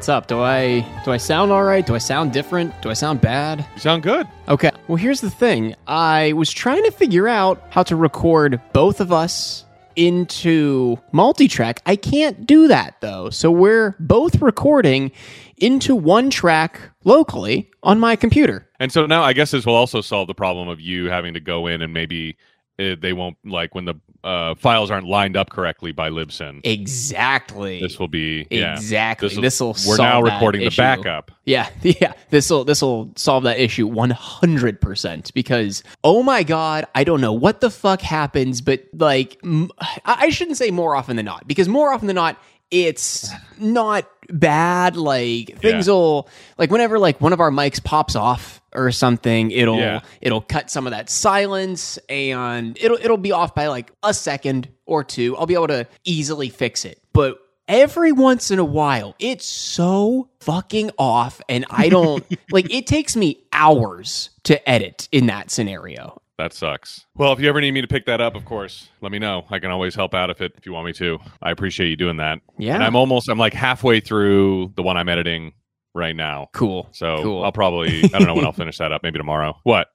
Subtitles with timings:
[0.00, 0.28] What's up?
[0.28, 1.86] Do I do I sound all right?
[1.86, 2.72] Do I sound different?
[2.80, 3.66] Do I sound bad?
[3.74, 4.26] You sound good.
[4.48, 4.70] Okay.
[4.88, 5.74] Well, here's the thing.
[5.86, 9.66] I was trying to figure out how to record both of us
[9.96, 11.82] into multi-track.
[11.84, 13.28] I can't do that though.
[13.28, 15.12] So we're both recording
[15.58, 18.66] into one track locally on my computer.
[18.78, 21.40] And so now I guess this will also solve the problem of you having to
[21.40, 22.38] go in and maybe
[22.80, 26.60] uh, they won't like when the uh, files aren't lined up correctly by libsyn.
[26.64, 27.80] Exactly.
[27.80, 28.74] This will be yeah.
[28.74, 29.28] exactly.
[29.28, 31.30] This will We're now recording the backup.
[31.44, 32.12] Yeah, yeah.
[32.30, 37.04] This will this will solve that issue one hundred percent because oh my god, I
[37.04, 39.70] don't know what the fuck happens, but like m-
[40.04, 42.38] I shouldn't say more often than not because more often than not
[42.70, 44.96] it's not bad.
[44.96, 45.92] Like things Yeah.
[45.94, 50.00] will like whenever like one of our mics pops off or something, it'll Yeah.
[50.20, 54.68] it'll cut some of that silence and it'll it'll be off by like a second
[54.86, 55.36] or two.
[55.36, 60.28] I'll be able to easily fix it, but every once in a while it's so
[60.40, 66.19] fucking off and i don't like it takes me hours to edit in that scenario
[66.40, 67.04] That sucks.
[67.16, 69.44] Well, if you ever need me to pick that up, of course, let me know.
[69.50, 71.18] I can always help out if it if you want me to.
[71.42, 72.40] I appreciate you doing that.
[72.56, 72.74] Yeah.
[72.76, 75.52] And I'm almost I'm like halfway through the one I'm editing
[75.94, 76.48] right now.
[76.54, 77.44] cool So Cool.
[77.44, 79.02] I'll probably I don't know when I'll finish that up.
[79.02, 79.58] Maybe tomorrow.
[79.64, 79.88] What?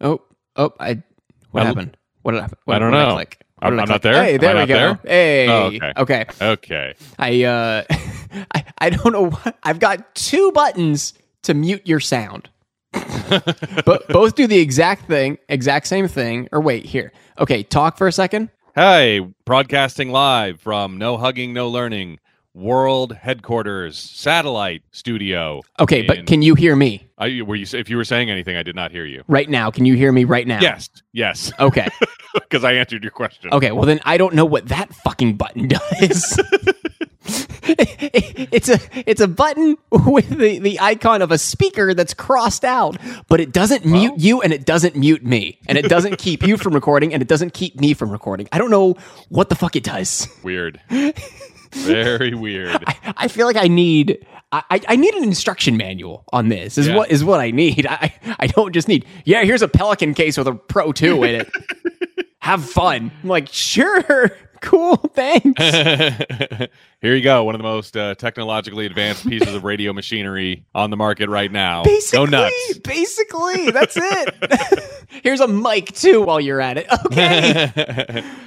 [0.00, 0.20] oh
[0.56, 1.00] oh i
[1.52, 3.12] what I- happened what i what, I don't know.
[3.14, 3.38] click?
[3.60, 4.24] What I'm- I I'm not there?
[4.24, 5.00] hey there I we go there?
[5.04, 5.92] hey Oh, okay.
[5.96, 6.94] okay Okay.
[7.20, 7.84] i uh
[8.56, 11.14] I, I don't know what i've got two buttons
[11.44, 12.48] to mute your sound
[13.84, 18.06] but both do the exact thing exact same thing or wait here okay talk for
[18.06, 22.18] a second Hey, broadcasting live from No Hugging, No Learning
[22.54, 25.60] World Headquarters Satellite Studio.
[25.78, 28.56] okay in- but can you hear me I, were you if you were saying anything,
[28.56, 29.24] I did not hear you.
[29.28, 31.88] right now can you hear me right now Yes, yes, okay
[32.34, 33.50] because I answered your question.
[33.52, 36.40] Okay, well then I don't know what that fucking button does.
[37.64, 38.78] it's a
[39.08, 42.96] it's a button with the, the icon of a speaker that's crossed out,
[43.28, 45.58] but it doesn't mute you and it doesn't mute me.
[45.68, 48.48] And it doesn't keep you from recording and it doesn't keep me from recording.
[48.52, 48.94] I don't know
[49.28, 50.28] what the fuck it does.
[50.42, 50.80] Weird,
[51.72, 52.82] very weird.
[52.86, 56.88] I, I feel like I need I, I- need an instruction manual on this is
[56.88, 56.96] Yeah.
[56.96, 57.86] what is what I need.
[57.88, 61.34] I, I don't just need, yeah, here's a Pelican case with a Pro 2 in
[61.36, 61.50] it.
[62.40, 63.10] Have fun.
[63.22, 64.30] I'm like, sure,
[64.62, 65.60] cool, thanks.
[67.02, 70.88] Here you go, one of the most uh, technologically advanced pieces of radio machinery on
[70.90, 71.82] the market right now.
[71.82, 72.78] Basically, Go nuts.
[72.78, 74.80] basically, that's it.
[75.22, 76.86] Here's a mic too while you're at it.
[77.06, 77.70] Okay.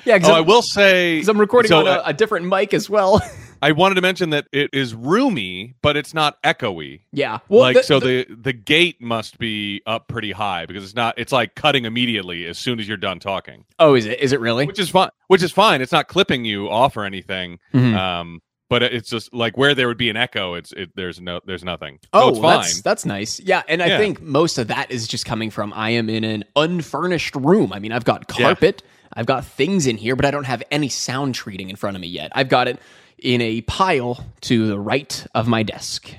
[0.06, 2.74] Yeah, oh, I I'm, will say 'cause I'm recording so, on a, a different mic
[2.74, 3.22] as well.
[3.68, 7.02] I wanted to mention that it is roomy, but it's not echoey.
[7.12, 7.40] yeah.
[7.50, 10.94] Well, like the- so the- the, the gate must be up pretty high because it's
[10.96, 14.20] not it's like cutting immediately as soon as you're done talking oh, is it?
[14.20, 14.66] Is it really?
[14.68, 17.96] which is fine which is fine it's not clipping you off or anything Mhm.
[17.98, 21.40] um but it's just like where there would be an echo it's it there's no
[21.46, 23.40] there's nothing so Oh, it's fine that's that's nice.
[23.40, 23.98] Yeah, and I Yeah.
[23.98, 27.72] think most of that is just coming from I am in an unfurnished room.
[27.74, 28.46] I mean, I've got Yeah.
[28.48, 28.84] carpet,
[29.14, 32.02] I've got things in here, but I don't have any sound treating in front of
[32.02, 32.32] me yet.
[32.36, 32.80] I've got it
[33.20, 36.10] in a pile to the right of my desk.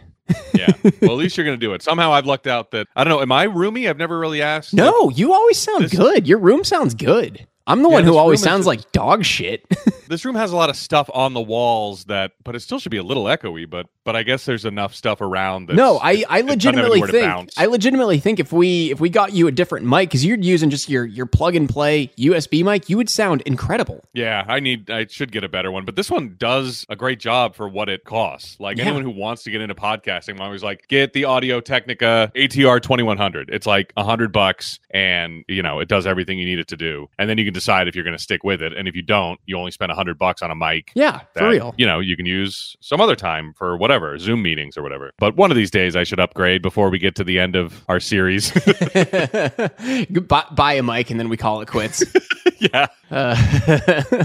[0.54, 3.12] yeah well at least you're gonna do it somehow i've lucked out that i don't
[3.12, 6.26] know am i roomy i've never really asked No, you always sound This- good.
[6.26, 7.46] Your room sounds good.
[7.68, 9.64] I'm the Yeah, one who always is sounds like dog shit.
[10.08, 12.90] this room has a lot of stuff on the walls that but it still should
[12.90, 16.25] be a little echoey but but i guess there's enough stuff around that no, I,
[16.31, 17.50] I legitimately think.
[17.59, 20.71] I legitimately think if we if we got you a different mic because you're using
[20.71, 24.03] just your your plug and play USB mic, you would sound incredible.
[24.15, 27.19] Yeah, I need I should get a better one, but this one does a great
[27.19, 28.59] job for what it costs.
[28.61, 28.84] Like Yeah.
[28.84, 32.81] anyone who wants to get into podcasting, I'm always like, get the Audio Technica ATR
[32.81, 33.50] 2100.
[33.50, 36.77] It's like a hundred bucks, and you know it does everything you need it to
[36.77, 37.09] do.
[37.19, 38.73] And then you can decide if you're going to stick with it.
[38.73, 40.93] And if you don't, you only spend a hundred bucks on a mic.
[40.94, 41.75] Yeah, for real.
[41.76, 45.12] You know, you can use some other time for whatever Zoom meetings or whatever.
[45.19, 47.84] But one of these days, I should upgrade before we get to the end of
[47.88, 48.50] our series.
[50.28, 52.04] buy, buy a mic and then we call it quits.
[52.58, 52.87] yeah.
[53.10, 54.25] uh,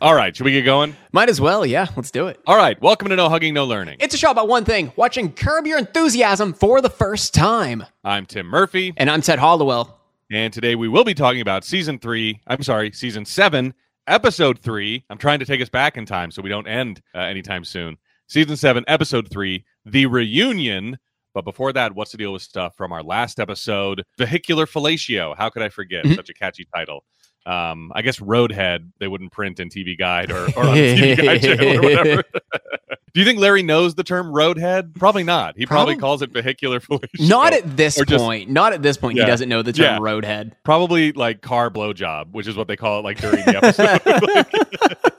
[0.00, 0.96] All right, should we get going?
[1.12, 1.64] might as well.
[1.64, 2.40] Yeah, let's do it.
[2.46, 3.96] All right, welcome to No Hugging, No Learning.
[4.00, 7.84] It's a show about one thing: watching Curb Your Enthusiasm for the first time.
[8.02, 8.92] I'm Tim Murphy.
[8.96, 9.98] And I'm Ted Hollowell.
[10.30, 12.40] And today we will be talking about season three.
[12.48, 13.74] I'm sorry, season seven,
[14.08, 15.04] episode three.
[15.08, 17.96] I'm trying to take us back in time so we don't end uh, anytime soon.
[18.32, 20.96] Season seven, episode three, the reunion.
[21.34, 24.04] But before that, what's the deal with stuff from our last episode?
[24.16, 25.36] Vehicular fellatio.
[25.36, 26.06] How could I forget?
[26.06, 26.16] Mhm.
[26.16, 27.04] Such a catchy title.
[27.44, 31.42] Um, I guess Roadhead they wouldn't print in TV Guide or, or on TV Guide
[31.42, 32.22] channel or whatever.
[33.12, 34.94] Do you think Larry knows the term roadhead?
[34.94, 35.58] Probably not.
[35.58, 37.28] He probably Probably- calls it vehicular fellatio.
[37.28, 38.48] Not at this just- point.
[38.48, 39.18] Not at this point.
[39.18, 39.24] Yeah.
[39.24, 39.98] He doesn't know the term Yeah.
[39.98, 40.52] roadhead.
[40.64, 45.12] probably like car blowjob, which is what they call it like during the episode.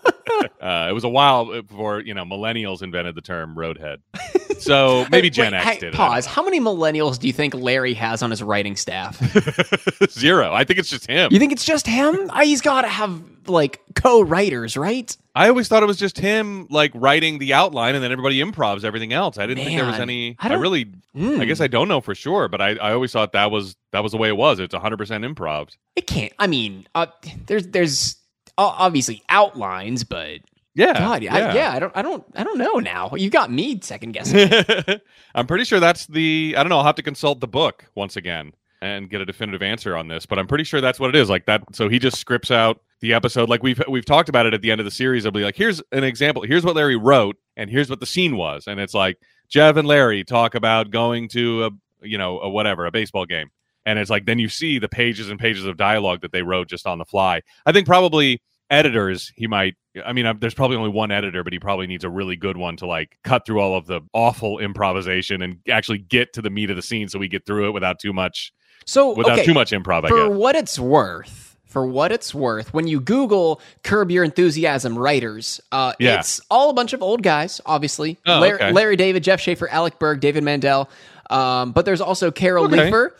[0.63, 3.97] Uh, it was a while before you know millennials invented the term roadhead.
[4.59, 5.97] So maybe Wait, Gen X hey, did it.
[5.97, 6.25] Pause.
[6.25, 9.17] How many millennials do you think Larry has on his writing staff?
[10.09, 10.53] Zero.
[10.53, 11.33] I think it's just him.
[11.33, 12.15] you think it's just him?
[12.33, 15.15] Uh, He's got to have like co-writers, right?
[15.35, 18.85] I always thought it was just him, like writing the outline, and then everybody improvs
[18.85, 19.37] everything else.
[19.37, 20.37] I didn't think there was any.
[20.39, 21.41] I I, really, Mm.
[21.41, 24.01] I guess I don't know for sure, but I, I always thought that was that
[24.01, 24.59] was the way it was.
[24.59, 25.69] It's 100 percent improv.
[25.97, 26.31] It can't.
[26.39, 27.07] I mean, uh,
[27.47, 28.15] there's there's
[28.57, 30.39] obviously outlines, but
[30.75, 33.11] Yeah, God, yeah, I, yeah, I don't, I don't, I don't know now.
[33.15, 34.49] You got me second guessing.
[35.35, 36.55] I'm pretty sure that's the.
[36.57, 36.79] I don't know.
[36.79, 38.53] I'll have to consult the book once again
[38.83, 40.25] and get a definitive answer on this.
[40.25, 41.29] But I'm pretty sure that's what it is.
[41.29, 41.63] Like that.
[41.73, 43.49] So he just scripts out the episode.
[43.49, 45.25] Like we've we've talked about it at the end of the series.
[45.25, 46.41] I'll be like, here's an example.
[46.43, 48.65] Here's what Larry wrote, and here's what the scene was.
[48.67, 51.69] And it's like Jeff and Larry talk about going to a
[52.01, 53.49] you know a whatever a baseball game.
[53.85, 56.67] And it's like then you see the pages and pages of dialogue that they wrote
[56.67, 57.41] just on the fly.
[57.65, 58.41] I think probably
[58.73, 59.75] editors he might
[60.05, 62.57] i mean uh, there's probably only one editor but he probably needs a really good
[62.57, 66.49] one to like cut through all of the awful improvisation and actually get to the
[66.49, 68.51] meat of the scene so we get through it without too much
[68.85, 72.73] So without okay, too much improv i for what it's worth, for what it's worth,
[72.73, 76.19] when you Google "Curb Your Enthusiasm" writers, uh, Yeah.
[76.19, 78.19] it's all a bunch of old guys, obviously.
[78.27, 78.71] Oh, Larry, okay.
[78.71, 80.87] Larry David, Jeff Schaffer, Alec Berg, David Mandel,
[81.31, 82.75] um, but there's also Carol Okay.
[82.91, 83.11] Leifer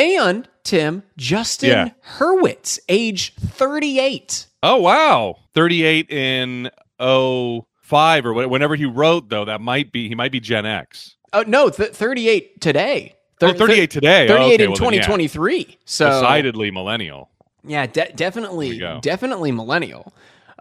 [0.00, 1.88] and Tim Justin Yeah.
[2.18, 4.46] Hurwitz, age 38.
[4.62, 10.14] oh wow 38 in 05 or wh- whenever he wrote though that might be he
[10.14, 13.14] might be gen x Oh no, th- 38 today.
[13.40, 15.00] oh 38 today Oh, 38 okay, in well then, yeah.
[15.06, 15.78] 2023.
[15.84, 17.30] So decidedly millennial
[17.64, 19.00] Yeah, de- definitely, There we go.
[19.00, 20.12] definitely millennial.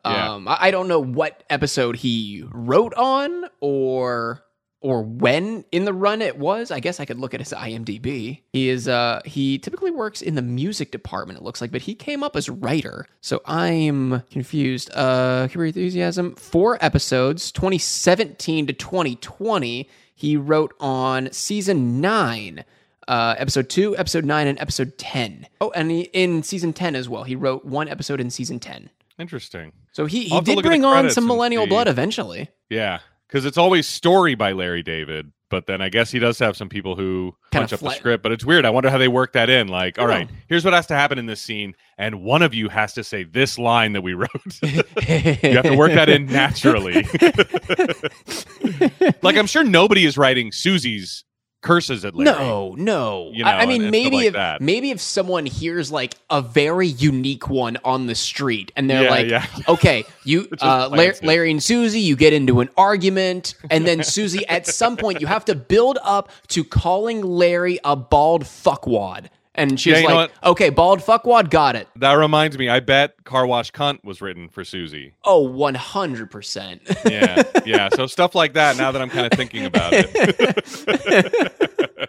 [0.05, 0.33] Yeah.
[0.35, 4.43] Um, I, I don't know what episode he wrote on or
[4.81, 6.71] or when in the run it was.
[6.71, 8.41] I guess I could look at his IMDb.
[8.53, 11.39] He is uh he typically works in the music department.
[11.39, 13.05] It looks like, but he came up as writer.
[13.21, 14.89] So I'm confused.
[14.93, 19.89] Uh, Curb Your Enthusiasm, four episodes, 2017 to 2020.
[20.15, 22.65] He wrote on season nine
[23.07, 25.47] uh, episode two, episode nine, and episode 10.
[25.59, 27.23] Oh, and he, in season 10 as well.
[27.23, 28.89] He wrote one episode in season 10.
[29.17, 31.63] interesting So he, he I'll have to did look at the bring on some millennial
[31.63, 31.69] see.
[31.69, 32.49] blood eventually.
[32.69, 32.99] Yeah,
[33.29, 36.67] because it's always story by Larry David, but then I guess he does have some
[36.67, 38.23] people who Kinda punch up the script.
[38.23, 38.65] But it's weird.
[38.65, 39.67] I wonder how they work that in.
[39.67, 42.69] Like, all right, here's what has to happen in this scene, and one of you
[42.69, 44.29] has to say this line that we wrote.
[44.63, 47.05] you have to work that in naturally.
[49.21, 51.23] like, I'm sure nobody is writing Susie's
[51.61, 52.37] curses at Larry.
[52.37, 53.31] No, no.
[53.33, 54.61] You I, I mean, and- and maybe like if that.
[54.61, 59.09] maybe if someone hears like a very unique one on the street, and they're Yeah,
[59.09, 59.45] like, yeah.
[59.67, 61.15] "Okay, you, uh, Larry.
[61.21, 65.27] Larry and Susie, you get into an argument, and then Susie, at some point, you
[65.27, 69.27] have to build up to calling Larry a bald fuckwad."
[69.59, 72.69] And she's Yeah, like, "Okay, bald fuckwad, got it." That reminds me.
[72.69, 75.13] I bet Car Wash Cunt was written for Susie.
[75.25, 76.81] Oh, Oh, one hundred percent.
[77.05, 77.89] Yeah, yeah.
[77.95, 78.77] So stuff like that.
[78.77, 80.11] Now that I'm kind of thinking about it,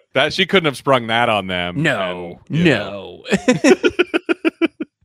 [0.15, 1.83] that she couldn't have sprung that on them.
[1.83, 3.25] No, and, no.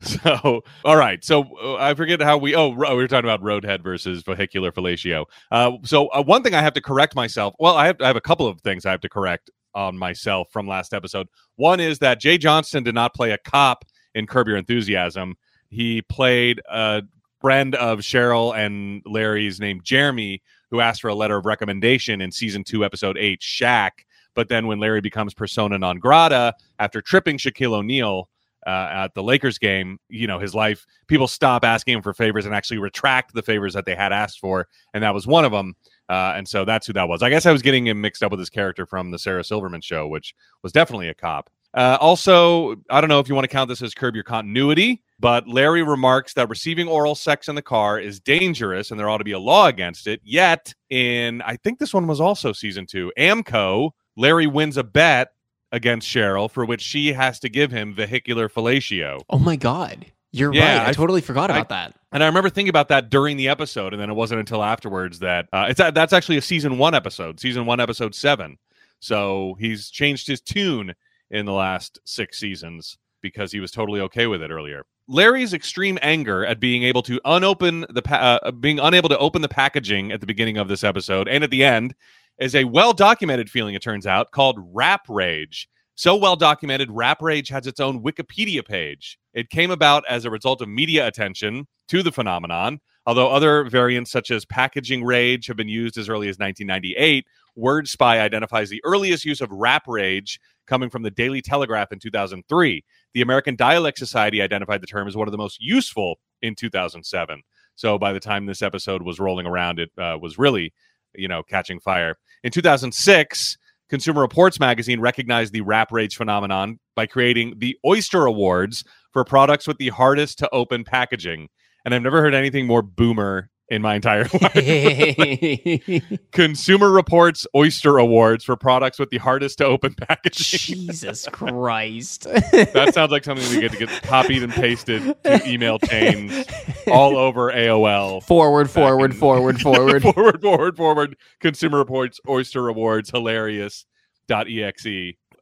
[0.02, 1.24] So, all right.
[1.24, 2.56] So uh, I forget how we.
[2.56, 5.26] Oh, we were talking about roadhead versus vehicular fellatio.
[5.50, 7.56] Uh, so uh, one thing I have to correct myself.
[7.60, 10.48] Well, I have, I have a couple of things I have to correct on myself
[10.52, 11.28] from last episode.
[11.58, 15.36] One is that Jay Johnston did not play a cop in Curb Your Enthusiasm.
[15.70, 17.04] He played a
[17.42, 20.42] friend of Cheryl and Larry's named Jeremy,
[20.72, 23.92] who asked for a letter of recommendation in season two, episode eight, Shaq.
[24.34, 28.30] But then when Larry becomes persona non grata after tripping Shaquille O'Neal
[28.66, 32.46] uh, at the Lakers game, you know, his life, people stop asking him for favors
[32.46, 34.68] and actually retract the favors that they had asked for.
[34.94, 35.76] And that was one of them.
[36.08, 37.24] Uh, and so that's who that was.
[37.24, 39.82] I guess I was getting him mixed up with his character from the Sarah Silverman
[39.82, 41.50] show, which was definitely a cop.
[41.74, 45.04] Uh, also, I don't know if you want to count this as curb your continuity,
[45.20, 49.18] but Larry remarks that receiving oral sex in the car is dangerous and there ought
[49.18, 50.22] to be a law against it.
[50.24, 55.34] Yet, in I think this one was also season two, AAMCO, Larry wins a bet
[55.74, 59.20] against Cheryl for which she has to give him vehicular fellatio.
[59.30, 60.88] Oh my god, you're Yeah, right.
[60.88, 61.96] I, I- totally forgot I- about that.
[62.12, 65.20] And I remember thinking about that during the episode, and then it wasn't until afterwards
[65.20, 68.58] that uh, it's that's actually a season one episode, season one, episode seven.
[69.00, 70.94] So he's changed his tune
[71.30, 74.86] in the last six seasons because he was totally okay with it earlier.
[75.08, 79.42] Larry's extreme anger at being able to unopen the pa- uh, being unable to open
[79.42, 81.94] the packaging at the beginning of this episode and at the end
[82.40, 83.76] is a well documented feeling.
[83.76, 85.68] It turns out called wrap rage.
[85.96, 89.18] So well documented, Wrap Rage has its own Wikipedia page.
[89.34, 92.80] It came about as a result of media attention to the phenomenon.
[93.06, 97.26] Although other variants such as packaging rage have been used as early as 1998,
[97.56, 102.00] Word Spy identifies the earliest use of wrap rage coming from the Daily Telegraph in
[102.00, 102.84] 2003.
[103.14, 107.42] The American Dialect Society identified the term as one of the most useful in 2007.
[107.76, 110.74] So by the time this episode was rolling around, it uh, was really
[111.18, 112.18] you know, catching fire.
[112.44, 113.58] In 2006,
[113.90, 119.68] Consumer Reports magazine recognized the wrap rage phenomenon by creating the Oyster Awards for products
[119.68, 121.50] with the hardest to open packaging.
[121.84, 126.04] And I've never heard anything more boomer in my entire life.
[126.32, 130.76] Consumer Reports Oyster Awards for products with the hardest to open packaging.
[130.78, 132.24] Jesus Christ.
[132.24, 136.46] that sounds like something we get to get copied and pasted to email chains
[136.88, 138.22] all over AOL.
[138.24, 140.02] forward, forward, in- forward, forward.
[140.04, 141.16] forward, forward, forward.
[141.40, 143.86] Consumer Reports Oyster Awards hilarious.
[144.30, 144.88] .exe.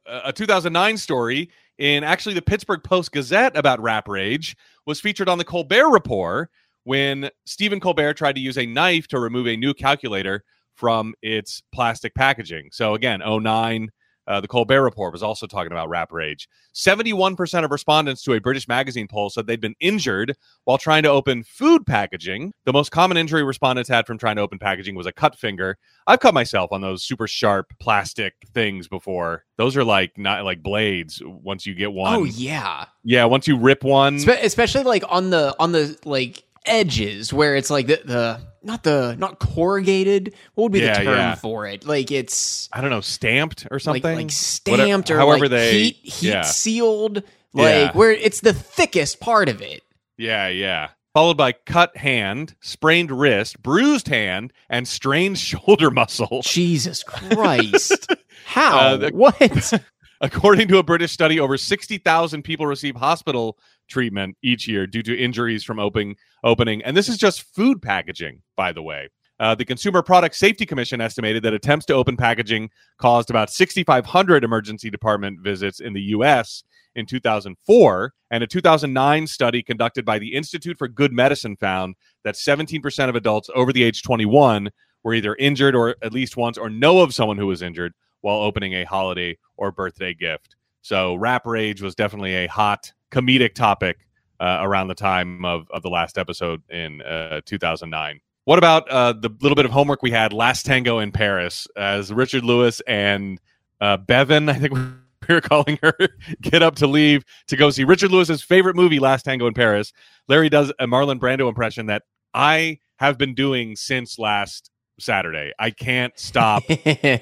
[0.06, 4.54] Uh, a 2009 story in actually the Pittsburgh Post Gazette about wrap rage
[4.86, 6.50] was featured on the Colbert Report
[6.84, 11.62] when Stephen Colbert tried to use a knife to remove a new calculator from its
[11.72, 12.68] plastic packaging.
[12.72, 13.90] So again, 09
[14.26, 16.48] uh, the Colbert Report was also talking about wrap rage.
[16.74, 21.10] 71% of respondents to a British magazine poll said they'd been injured while trying to
[21.10, 22.52] open food packaging.
[22.64, 25.76] The most common injury respondents had from trying to open packaging was a cut finger.
[26.06, 29.44] I've cut myself on those super sharp plastic things before.
[29.56, 32.14] Those are like not like blades once you get one.
[32.14, 32.86] Oh yeah.
[33.04, 34.18] Yeah, once you rip one.
[34.18, 38.82] Spe- especially like on the on the like edges where it's like the, the not
[38.82, 40.34] the not corrugated.
[40.54, 41.34] What would be Yeah, the term yeah.
[41.34, 41.86] for it?
[41.86, 44.02] Like it's I don't know, stamped or something.
[44.02, 46.42] like Whatever- stamped or however like they heat heat yeah.
[46.42, 47.22] sealed.
[47.52, 49.82] Like where it's the thickest part of it.
[50.16, 50.88] Yeah, yeah.
[51.12, 56.40] Followed by cut hand, sprained wrist, bruised hand, and strained shoulder muscle.
[56.42, 58.08] Jesus Christ.
[58.46, 58.78] How?
[58.78, 59.72] Uh, the- what?
[60.24, 63.58] According to a British study, over 60,000 people receive hospital
[63.90, 66.82] treatment each year due to injuries from opening, opening.
[66.82, 69.10] And this is just food packaging, by the way.
[69.38, 74.44] Uh, the Consumer Product Safety Commission estimated that attempts to open packaging caused about 6,500
[74.44, 76.64] emergency department visits in the U.S.
[76.94, 78.14] in 2004.
[78.30, 83.14] And a 2009 study conducted by the Institute for Good Medicine found that 17% of
[83.14, 84.70] adults over the age 21
[85.02, 87.92] were either injured or at least once or know of someone who was injured
[88.24, 90.56] while opening a holiday or birthday gift.
[90.80, 93.98] So, wrap rage was definitely a hot comedic topic
[94.40, 98.20] uh, around the time of, of the last episode in uh, 2009.
[98.44, 102.12] What about uh, the little bit of homework we had last tango in Paris as
[102.12, 103.40] Richard Lewis and
[103.80, 104.72] uh, Bevan, I think
[105.28, 105.94] we were calling her,
[106.40, 109.92] get up to leave to go see Richard Lewis's favorite movie, Last Tango in Paris.
[110.28, 112.02] Larry does a Marlon Brando impression that
[112.32, 115.52] I have been doing since last Saturday.
[115.58, 116.62] I can't stop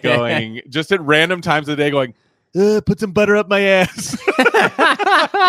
[0.02, 2.14] going just at random times of the day going
[2.54, 4.16] uh, put some butter up my ass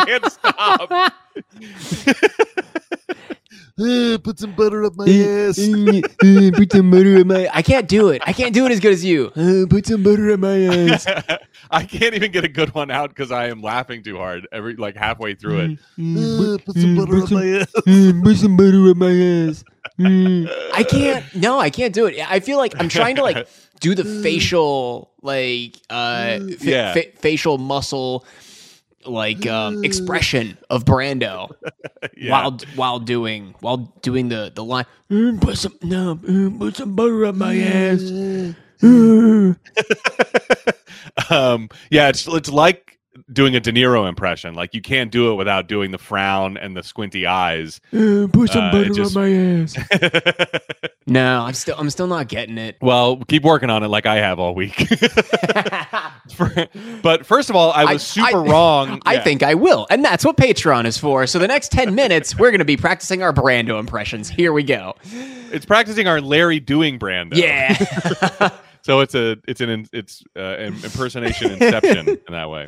[0.05, 0.89] can't stop
[3.75, 7.49] Uh, put some butter up my ass put some butter in my.
[7.51, 8.21] I can't do it.
[8.23, 9.31] I can't do it as good as you.
[9.35, 10.59] Uh, put some butter in my
[10.91, 11.07] ass.
[11.71, 14.75] i can't even get a good one out because i am laughing too hard every
[14.75, 17.71] like halfway through it Uh, put some butter up my ass
[18.23, 19.63] put some butter in my ass.
[20.73, 21.23] I can't.
[21.35, 22.19] No, I can't do it.
[22.29, 23.47] I feel like I'm trying to like
[23.79, 26.93] do the facial like uh fa- Yeah.
[26.93, 28.25] fa- facial muscle
[29.05, 31.51] like um expression of Brando
[32.17, 32.31] yeah.
[32.31, 36.95] while while doing while doing the the line "Mm, put some no mm, put some
[36.95, 38.01] butter up my ass
[38.81, 39.57] Mm.
[41.29, 42.92] um yeah it's it's like
[43.33, 46.75] doing a de niro impression like you can't do it without doing the frown and
[46.77, 49.75] the squinty eyes Uh, put some Uh, butter just- on my ass
[51.07, 54.15] no i'm still i'm still not getting it well keep working on it like i
[54.15, 54.75] have all week
[56.35, 56.67] For-
[57.01, 59.23] but first of all i was I- super I- wrong I Yeah.
[59.23, 59.85] think I will.
[59.89, 61.27] And that's what Patreon is for.
[61.27, 64.29] So the next 10 minutes, we're going to be practicing our Brando impressions.
[64.29, 64.95] Here we go.
[65.03, 67.35] it's practicing our larry doing Brando.
[67.35, 68.49] Yeah.
[68.83, 72.67] So it's a it's an it's uh, an impersonation inception in that way.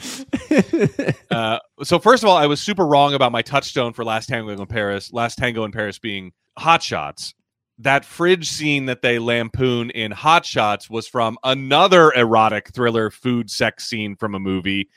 [1.29, 4.50] Uh, so first of all, I was super wrong about my touchstone for Last Tango
[4.53, 5.12] in Paris.
[5.12, 7.34] Last Tango in Paris being Hot Shots.
[7.79, 13.50] That fridge scene that they lampoon in Hot Shots was from another erotic thriller food
[13.51, 14.89] sex scene from a movie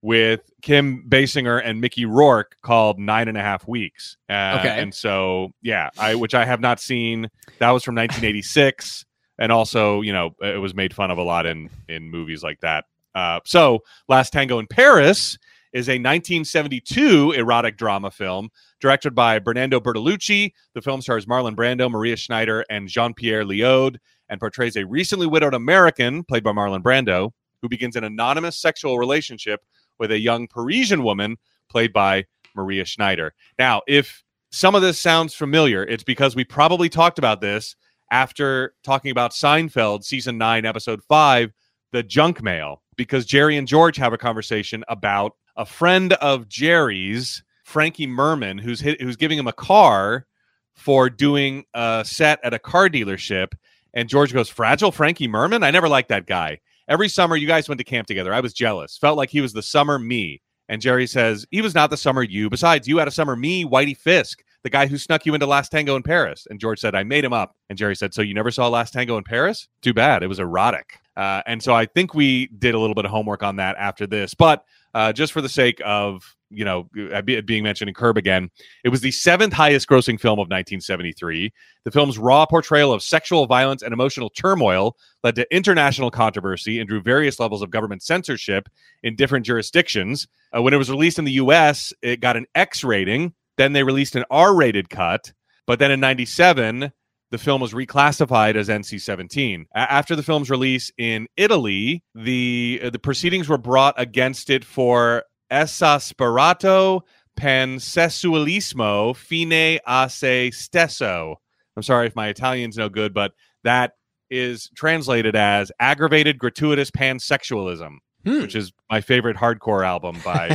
[0.00, 4.16] with Kim Basinger and Mickey Rourke called Nine and a Half Weeks.
[4.30, 4.80] Uh, Okay.
[4.80, 7.28] And so, yeah, I which I have not seen.
[7.58, 9.04] That was from 1986
[9.38, 12.60] and also you know it was made fun of a lot in in movies like
[12.60, 12.84] that.
[13.14, 15.38] Uh, so last tango in paris
[15.72, 18.48] is a 1972 erotic drama film
[18.80, 20.52] directed by bernardo bertolucci.
[20.74, 23.96] The film stars marlon brando maria schneider and jean-pierre léaud
[24.28, 28.98] and portrays a recently widowed american played by marlon brando who begins an anonymous sexual
[28.98, 29.60] relationship
[29.98, 31.36] with a young parisian woman
[31.68, 32.24] played by
[32.54, 33.34] maria schneider.
[33.58, 37.76] Now if some of this sounds familiar it's because we probably talked about this
[38.12, 41.52] after talking about Seinfeld season 9 episode 5
[41.92, 47.42] the junk mail because Jerry and George have a conversation about a friend of Jerry's
[47.64, 50.26] Frankie Merman who's hit, who's giving him a car
[50.74, 53.48] for doing a set at a car dealership
[53.94, 55.62] And George goes, Fragile Frankie Merman?
[55.62, 56.60] I never liked that guy.
[56.88, 58.32] Every summer you guys went to camp together.
[58.32, 58.96] I was jealous.
[58.98, 60.40] Felt like he was the summer me.
[60.68, 62.48] And Jerry says, He was not the summer you.
[62.48, 65.70] Besides, you had a summer me, Whitey Fisk, the guy who snuck you into Last
[65.70, 66.46] Tango in Paris.
[66.48, 67.56] And George said, I made him up.
[67.68, 69.68] And Jerry said, So you never saw Last Tango in Paris?
[69.82, 70.22] Too bad.
[70.22, 70.98] It was erotic.
[71.16, 74.06] Uh, and so I think we did a little bit of homework on that after
[74.06, 74.34] this.
[74.34, 74.64] But
[74.94, 76.86] uh, just for the sake of you know
[77.22, 78.50] being mentioned in Curb again,
[78.84, 81.52] it was the seventh highest grossing film of 1973.
[81.84, 86.88] The film's raw portrayal of sexual violence and emotional turmoil led to international controversy and
[86.88, 88.68] drew various levels of government censorship
[89.02, 90.28] in different jurisdictions.
[90.54, 93.32] Uh, when it was released in the U.S., it got an X rating.
[93.58, 95.32] Then they released an R-rated cut.
[95.66, 96.92] But then in '97,
[97.30, 99.64] the film was reclassified as NC-17.
[99.74, 104.64] A- after the film's release in Italy, the uh, the proceedings were brought against it
[104.64, 107.00] for esasperato
[107.38, 109.52] pansessualismo fine
[109.86, 111.36] a se stesso.
[111.76, 113.32] I'm sorry if my Italian's no good, but
[113.64, 113.92] that
[114.30, 118.40] is translated as aggravated gratuitous pansexualism, Hmm.
[118.42, 120.48] which is my favorite hardcore album by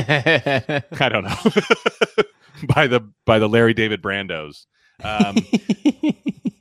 [1.00, 1.36] I don't know
[2.74, 4.66] by the by the Larry David Brandos.
[5.02, 5.36] Um,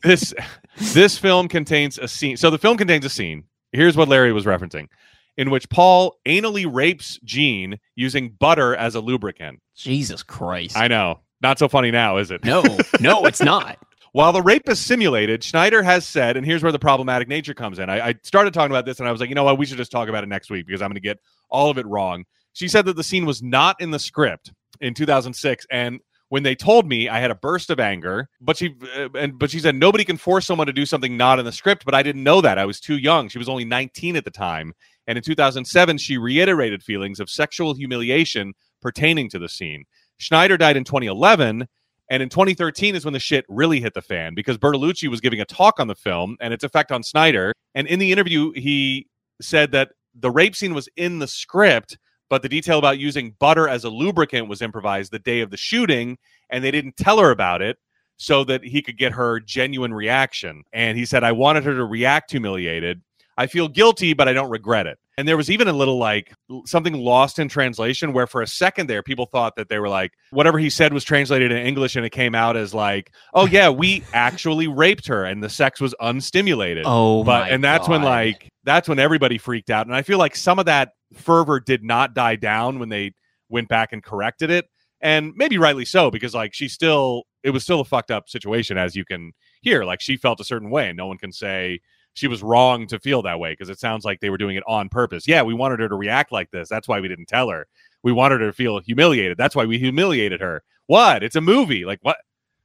[0.04, 0.34] this
[0.78, 2.38] this film contains a scene.
[2.38, 3.46] So the film contains a scene.
[3.72, 4.88] Here's what Larry was referencing,
[5.36, 9.60] in which Paul anally rapes Jean using butter as a lubricant.
[9.76, 10.78] Jesus Christ.
[10.78, 12.44] I know, not so funny now, is it?
[12.46, 12.64] no,
[13.00, 13.78] no, it's not.
[14.14, 17.78] While the rape is simulated, Schneider has said, and here's where the problematic nature comes
[17.78, 17.88] in.
[17.88, 19.78] I, I started talking about this, and I was like, you know what, we should
[19.78, 22.26] just talk about it next week because I'm going to get all of it wrong.
[22.54, 26.56] She said that the scene was not in the script in 2006, and when they
[26.56, 28.30] told me, I had a burst of anger.
[28.42, 31.40] But she uh, and but she said nobody can force someone to do something not
[31.40, 31.86] in the script.
[31.86, 32.58] But I didn't know that.
[32.58, 33.30] I was too young.
[33.30, 34.74] She was only 19 at the time.
[35.08, 39.86] And in 2007, she reiterated feelings of sexual humiliation pertaining to the scene.
[40.18, 41.68] Schneider died in 2011.
[42.10, 45.42] And in 2013 is when the shit really hit the fan because Bertolucci was giving
[45.42, 47.52] a talk on the film and its effect on Schneider.
[47.76, 49.08] And in the interview, he
[49.42, 51.98] said that the rape scene was in the script,
[52.30, 55.58] but the detail about using butter as a lubricant was improvised the day of the
[55.58, 56.18] shooting,
[56.50, 57.78] and they didn't tell her about it
[58.18, 60.64] so that he could get her genuine reaction.
[60.74, 63.02] And he said, I wanted her to react humiliated.
[63.38, 64.98] I feel guilty, but I don't regret it.
[65.18, 66.32] And there was even a little like
[66.66, 70.12] something lost in translation where for a second there, people thought that they were like,
[70.30, 73.68] whatever he said was translated in English and it came out as like, oh, yeah,
[73.70, 76.84] we actually raped her and the sex was unstimulated.
[76.86, 79.88] Oh, but, and that's when like, that's when everybody freaked out.
[79.88, 83.14] And I feel like some of that fervor did not die down when they
[83.50, 84.66] went back and corrected it.
[85.02, 88.78] And maybe rightly so, because like she still, it was still a fucked up situation,
[88.78, 89.84] as you can hear.
[89.84, 91.80] Like she felt a certain way, and no one can say
[92.18, 94.64] she was wrong to feel that way because it sounds like they were doing it
[94.66, 95.28] on purpose.
[95.28, 96.68] Yeah, we wanted her to react like this.
[96.68, 97.68] That's why we didn't tell her.
[98.02, 99.38] We wanted her to feel humiliated.
[99.38, 100.64] That's why we humiliated her.
[100.88, 101.22] What?
[101.22, 101.86] It's a movie.
[101.86, 102.18] Like what?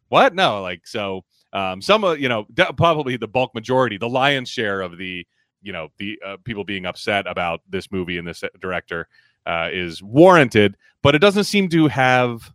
[0.08, 0.34] What?
[0.34, 0.62] No.
[0.62, 1.24] Like so.
[1.52, 2.46] Um, some of you know
[2.78, 5.26] probably the bulk majority, the lion's share of the
[5.60, 9.06] you know the uh, people being upset about this movie and this director
[9.44, 12.50] uh, is warranted, but it doesn't seem to have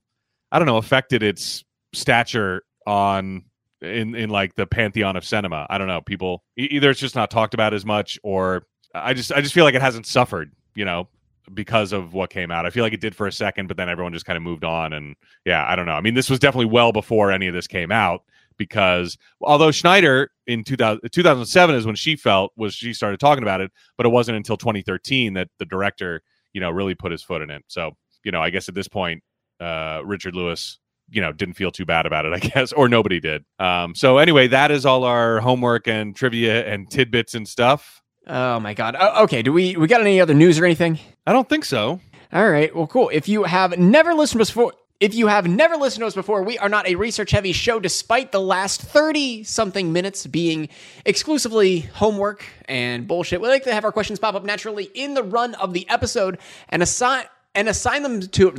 [0.52, 3.44] I don't know affected its stature on
[3.82, 5.68] in in like the pantheon of cinema.
[5.70, 6.02] I don't know.
[6.02, 9.64] People either it's just not talked about as much, or I just I just feel
[9.64, 10.52] like it hasn't suffered.
[10.76, 11.10] You know.
[11.54, 13.88] Because of what came out, I feel like it did for a second, but then
[13.88, 14.92] everyone just kind of moved on.
[14.92, 15.94] And yeah, I don't know.
[15.94, 18.24] I mean, this was definitely well before any of this came out
[18.58, 23.62] because although Schneider in 2000, 2007 is when she felt was she started talking about
[23.62, 26.22] it, but it wasn't until 2013 that the director,
[26.54, 27.64] you know, really put his foot in it.
[27.68, 27.92] So,
[28.24, 29.24] you know, I guess at this point,
[29.60, 33.20] uh, Richard Lewis, you know, didn't feel too bad about it, I guess, or nobody
[33.20, 33.46] did.
[33.60, 38.02] Um, so anyway, that is all our homework and trivia and tidbits and stuff.
[38.28, 38.96] Oh my god.
[39.00, 41.00] Oh, okay, do we we got any other news or anything?
[41.26, 42.02] I don't think so.
[42.34, 42.76] All right.
[42.76, 43.10] Well, cool.
[43.14, 46.16] If you have never listened to us before, if you have never listened to us
[46.16, 50.68] before, we are not a research heavy show despite the last 30 something minutes being
[51.06, 53.40] exclusively homework and bullshit.
[53.40, 56.40] We like to have our questions pop up naturally in the run of the episode
[56.68, 58.52] and assign and assign them to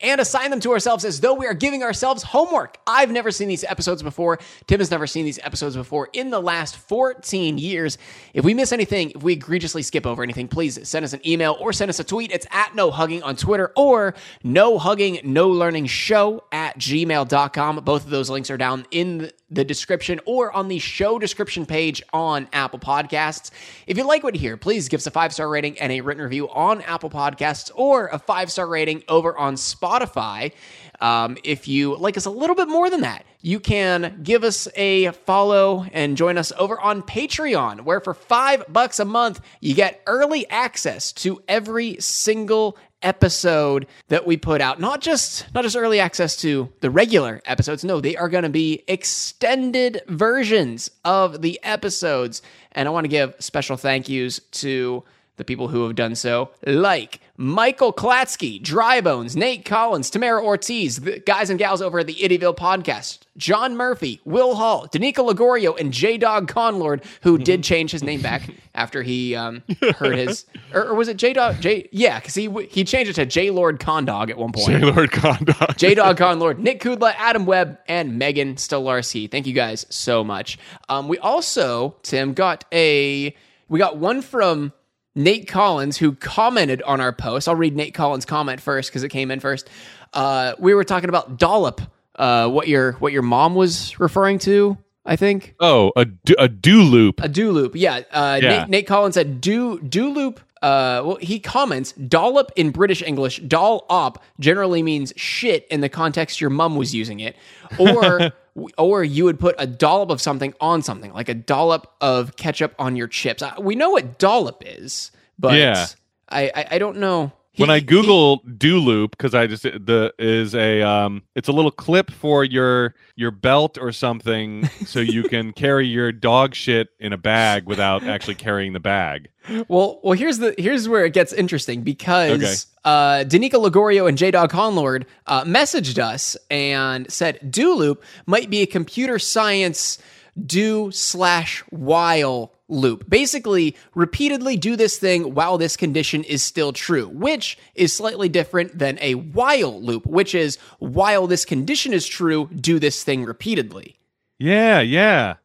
[0.00, 2.78] and assign them to ourselves as though we are giving ourselves homework.
[2.86, 4.38] I've never seen these episodes before.
[4.66, 7.96] Tim has never seen these episodes before in the last 14 years.
[8.34, 11.56] If we miss anything, if we egregiously skip over anything, please send us an email
[11.60, 12.30] or send us a tweet.
[12.30, 17.76] It's at no hugging on Twitter or no hugging, no learning show at gmail.com.
[17.84, 22.02] Both of those links are down in the description or on the show description page
[22.12, 23.50] on Apple Podcasts.
[23.86, 26.00] If you like what you hear, please give us a five star rating and a
[26.00, 30.52] written review on Apple Podcasts or a five star rating over on Spotify.
[31.00, 34.66] Um, if you like us a little bit more than that, you can give us
[34.74, 39.74] a follow and join us over on Patreon, where for five bucks a month, you
[39.74, 44.80] get early access to every single episode that we put out.
[44.80, 47.84] Not just not just early access to the regular episodes.
[47.84, 52.42] No, they are going to be extended versions of the episodes.
[52.72, 55.04] And I want to give special thank yous to
[55.36, 61.18] the people who have done so, like Michael Klatsky, Drybones, Nate Collins, Tamara Ortiz, the
[61.20, 65.92] guys and gals over at the Ittyville podcast, John Murphy, Will Hall, Danica Ligorio, and
[65.92, 69.62] J Dog Conlord, who did change his name back after he um,
[69.96, 71.60] heard his, or, or was it J Dog?
[71.60, 74.68] J, yeah, because he he changed it to J Lord Condog at one point.
[74.68, 75.76] J Lord Condog.
[75.76, 79.30] J Dog Conlord, Nick Kudla, Adam Webb, and Megan Stolarski.
[79.30, 80.58] Thank you guys so much.
[80.88, 83.34] Um, we also, Tim, got a
[83.68, 84.72] we got one from
[85.16, 87.48] Nate Collins who commented on our post.
[87.48, 89.68] I'll read Nate Collins' comment first because it came in first.
[90.12, 91.80] Uh, we were talking about dollop,
[92.16, 94.78] uh, what your what your mom was referring to.
[95.04, 97.20] I think Oh, a do, a do loop.
[97.22, 97.72] a do loop.
[97.74, 98.00] Yeah.
[98.12, 98.58] Uh, Yeah.
[98.60, 100.40] Nate, Nate Collins said do do loop.
[100.62, 103.38] Uh, well, he comments dollop in British English.
[103.40, 107.36] Doll op generally means shit in the context your mum was using it,
[107.78, 108.32] or
[108.78, 112.74] or you would put a dollop of something on something, like a dollop of ketchup
[112.78, 113.42] on your chips.
[113.60, 115.86] We know what dollop is, but Yeah.
[116.28, 117.32] I, I I don't know.
[117.56, 121.70] When I Google do loop, because I just the is a um, it's a little
[121.70, 127.12] clip for your your belt or something, so you can carry your dog shit in
[127.12, 129.28] a bag without actually carrying the bag.
[129.68, 132.54] Well, well, here's the here's where it gets interesting because Okay.
[132.84, 138.50] uh, Danica Ligorio and J Dog Conlord uh, messaged us and said do loop might
[138.50, 139.98] be a computer science
[140.44, 143.08] do slash while loop.
[143.08, 148.78] Basically, repeatedly do this thing while this condition is still true, which is slightly different
[148.78, 153.98] than a while loop, which is while this condition is true, do this thing repeatedly.
[154.38, 155.36] Yeah, yeah,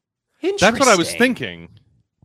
[0.41, 1.69] that's what I was thinking.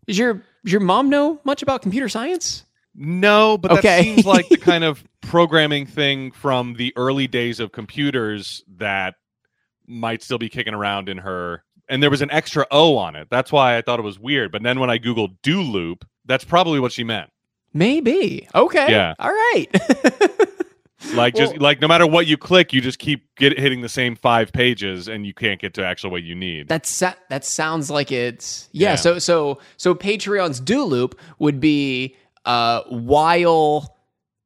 [0.07, 2.65] Does your does your mom know much about computer science?
[2.95, 4.03] No, but that Okay.
[4.03, 9.17] seems like the kind of programming thing from the early days of computers that
[9.87, 11.63] might still be kicking around in her.
[11.89, 13.29] And there was an extra O on it.
[13.31, 14.51] That's why I thought it was weird.
[14.53, 17.31] But then when I Googled do loop, that's probably what she meant.
[17.73, 18.49] Maybe.
[18.55, 18.91] Okay.
[18.91, 19.15] Yeah.
[19.19, 19.67] All right.
[21.15, 23.89] Like just Well- like no matter what you click, you just keep get hitting the
[23.89, 26.69] same five pages, and you can't get to actually what you need.
[26.69, 28.95] That sa- that sounds like it's yeah, Yeah.
[28.97, 33.95] So so so Patreon's do loop would be uh while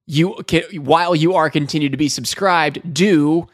[0.06, 3.46] you ca- while you are continued to be subscribed, do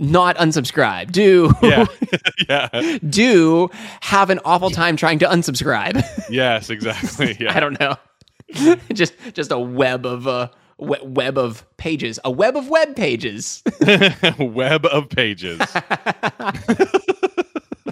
[0.00, 1.12] not unsubscribe.
[1.12, 1.86] Do yeah,
[2.48, 6.02] yeah, do have an awful time trying to unsubscribe.
[6.30, 7.36] yes, exactly.
[7.38, 7.96] Yeah, I don't know.
[8.92, 13.62] just just a web of uh web of pages, a web of web pages.
[14.38, 15.60] web of pages.
[15.60, 15.82] I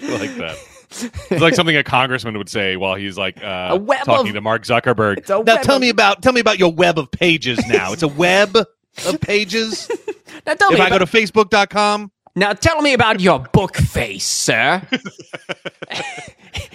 [0.01, 0.57] like that.
[0.90, 4.35] It's like something a congressman would say while he's like uh, A web talking of-
[4.35, 5.29] to Mark Zuckerberg.
[5.29, 7.92] Now tell of- me about tell me about your web of pages now.
[7.92, 8.57] It's a web
[9.07, 9.91] of pages.
[10.47, 13.77] Now tell if me I go about- to facebook.com, Now tell me about your book
[13.77, 14.83] face, sir.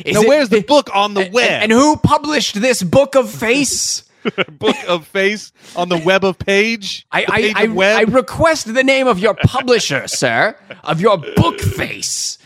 [0.06, 1.64] Now it- where's the book on the and, web?
[1.64, 4.04] and who published this book of face?
[4.58, 7.06] Book of face on the web of page.
[7.12, 7.98] I page I, web.
[7.98, 10.56] I request the name of your publisher, sir,
[10.86, 12.38] of your book face.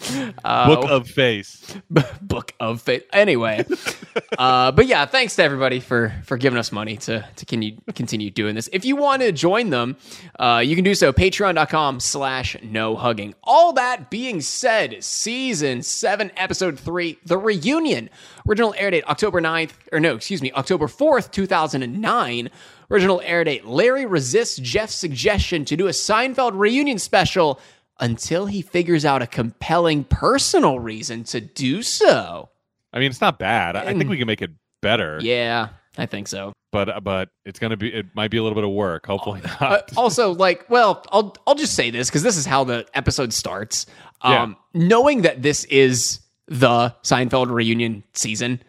[0.00, 1.76] Book of face.
[2.22, 3.02] book of face.
[3.12, 3.64] Anyway,
[4.38, 8.30] uh, but yeah, thanks to everybody for for giving us money to to continue continue
[8.30, 8.68] doing this.
[8.72, 9.96] If you want to join them,
[10.38, 11.12] uh, you can do so.
[11.12, 13.34] Patreon.com slash no hugging.
[13.42, 18.10] All that being said, season seven, episode three, the reunion.
[18.48, 22.50] Original air date October 9th, or no, excuse me, October 4th, 2009.
[22.90, 27.60] Original air date Larry resists Jeff's suggestion to do a Seinfeld reunion special
[28.00, 32.48] until he figures out a compelling personal reason to do so.
[32.92, 33.76] I mean, it's not bad.
[33.76, 34.10] I, I think Mm.
[34.10, 35.18] we can make it better.
[35.20, 36.52] Yeah, I think so.
[36.70, 37.92] But but it's gonna be.
[37.92, 39.06] It might be a little bit of work.
[39.06, 42.86] Hopefully Uh, also, like, well, I'll I'll just say this because this is how the
[42.94, 43.86] episode starts.
[44.22, 44.42] Yeah.
[44.42, 48.60] Um, knowing that this is the Seinfeld reunion season,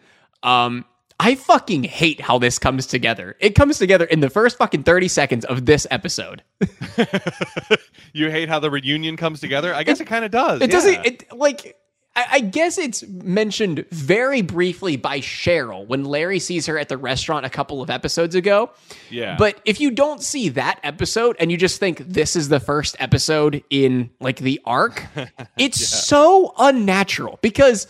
[0.42, 0.84] um,
[1.20, 3.36] I fucking hate how this comes together.
[3.40, 6.42] It comes together in the first fucking thirty seconds of this episode.
[8.14, 9.74] you hate how the reunion comes together.
[9.74, 10.62] I guess it, kind of does.
[10.62, 10.76] It yeah.
[10.76, 11.06] doesn't.
[11.06, 11.76] It like.
[12.16, 16.96] I I guess it's mentioned very briefly by Cheryl when Larry sees her at the
[16.96, 18.70] restaurant a couple of episodes ago.
[19.10, 19.36] Yeah.
[19.38, 22.96] But if you don't see that episode and you just think this is the first
[22.98, 25.04] episode in like the arc,
[25.58, 27.86] it's so unnatural because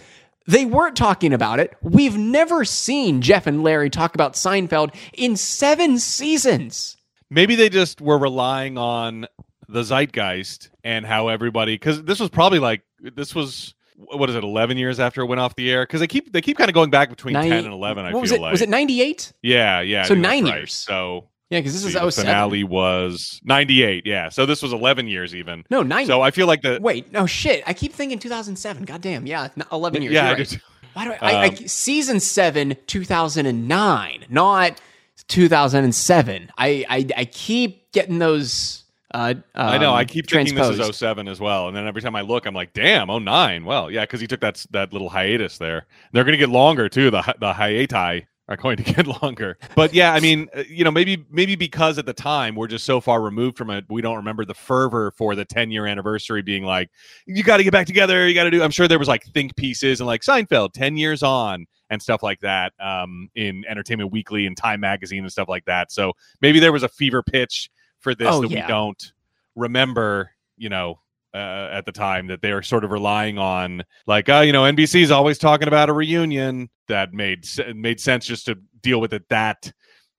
[0.51, 1.75] they weren't talking about it.
[1.83, 6.97] We've never seen Jeff and Larry talk about Seinfeld in seven seasons.
[7.31, 9.27] maybe they just were relying on
[9.69, 14.43] the zeitgeist and how everybody because this was probably like this was what is it?
[14.43, 16.75] Eleven years after it went off the air because they keep they keep kind of
[16.75, 18.05] going back between ten and eleven.
[18.05, 18.41] I feel was it?
[18.41, 19.33] like Was it ninety eight?
[19.43, 20.05] yeah, yeah.
[20.05, 20.55] So nine right.
[20.55, 20.75] years.
[20.75, 24.07] So Yeah, because this see, is the finale was ninety eight.
[24.07, 25.65] Yeah, so this was eleven years even.
[25.69, 26.07] No, nine.
[26.07, 27.65] So I feel like the Wait, no shit.
[27.67, 28.85] I keep thinking 2007.
[28.85, 29.27] God damn.
[29.27, 30.15] Yeah, 11 years.
[30.15, 30.39] yeah, I right.
[30.39, 30.59] just-
[30.93, 34.81] Why do I, I, I Um, season 7 2009, not
[35.27, 36.51] 2007.
[36.57, 39.93] I I, I keep getting those uh, I know.
[39.93, 42.47] I um, keep thinking this is 07 as well, and then every time I look,
[42.47, 43.65] I'm like, "Damn, 09.
[43.65, 45.87] Well, yeah, because he took that that little hiatus there.
[46.13, 47.11] They're going to get longer too.
[47.11, 49.57] The the hiati are going to get longer.
[49.75, 52.85] But yeah, I mean, uh, you know, maybe maybe because at the time we're just
[52.85, 56.43] so far removed from it, we don't remember the fervor for the 10 year anniversary
[56.43, 56.91] being like,
[57.27, 58.29] "You got to get back together.
[58.29, 60.97] You got to do." I'm sure there was like think pieces and like Seinfeld 10
[60.97, 65.49] years on and stuff like that um, in Entertainment Weekly and Time Magazine and stuff
[65.49, 65.91] like that.
[65.91, 68.65] So maybe there was a fever pitch for this Oh, that yeah.
[68.65, 69.13] we don't
[69.57, 71.01] remember, you know,
[71.35, 74.63] uh, at the time that they were sort of relying on, like, oh, you know,
[74.63, 76.69] NBC's always talking about a reunion.
[76.89, 79.71] That made made sense just to deal with it that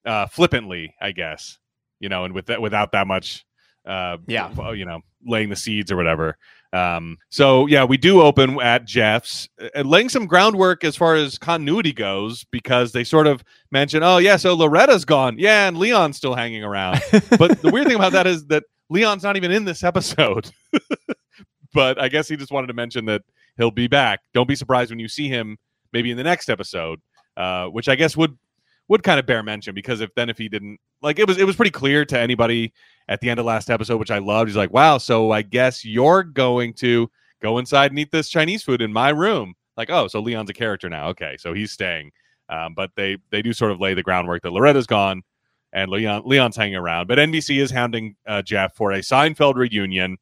[0.06, 1.58] uh, flippantly, I guess,
[2.00, 3.46] you know, and with that without that much,
[3.86, 4.72] uh, Yeah.
[4.72, 6.38] you know, laying the seeds or whatever.
[6.74, 11.38] Um, so yeah, we do open at Jeff's, uh, laying some groundwork as far as
[11.38, 16.16] continuity goes because they sort of mention, oh yeah, so Loretta's gone, yeah, and Leon's
[16.16, 17.02] still hanging around.
[17.38, 20.52] but the weird thing about that is that Leon's not even in this episode.
[21.74, 23.22] but I guess he just wanted to mention that
[23.58, 24.20] he'll be back.
[24.34, 25.58] Don't be surprised when you see him
[25.94, 27.00] maybe in the next episode,
[27.38, 28.38] uh, which I guess would
[28.90, 31.46] would kind of bear mention because if then if he didn't like it was it
[31.46, 32.74] was pretty clear to anybody
[33.08, 34.50] at the end of last episode, which I loved.
[34.50, 37.10] He's like, "Wow, so I guess you're going to
[37.42, 40.54] go inside and eat this Chinese food in my room." Like, oh, so Leon's a
[40.54, 41.08] character now.
[41.10, 42.12] Okay, so he's staying.
[42.50, 45.24] Um, but they they do sort of lay the groundwork that Loretta's gone
[45.74, 47.08] and Leon Leon's hanging around.
[47.08, 50.18] But NBC is hounding uh, Jeff for a Seinfeld reunion,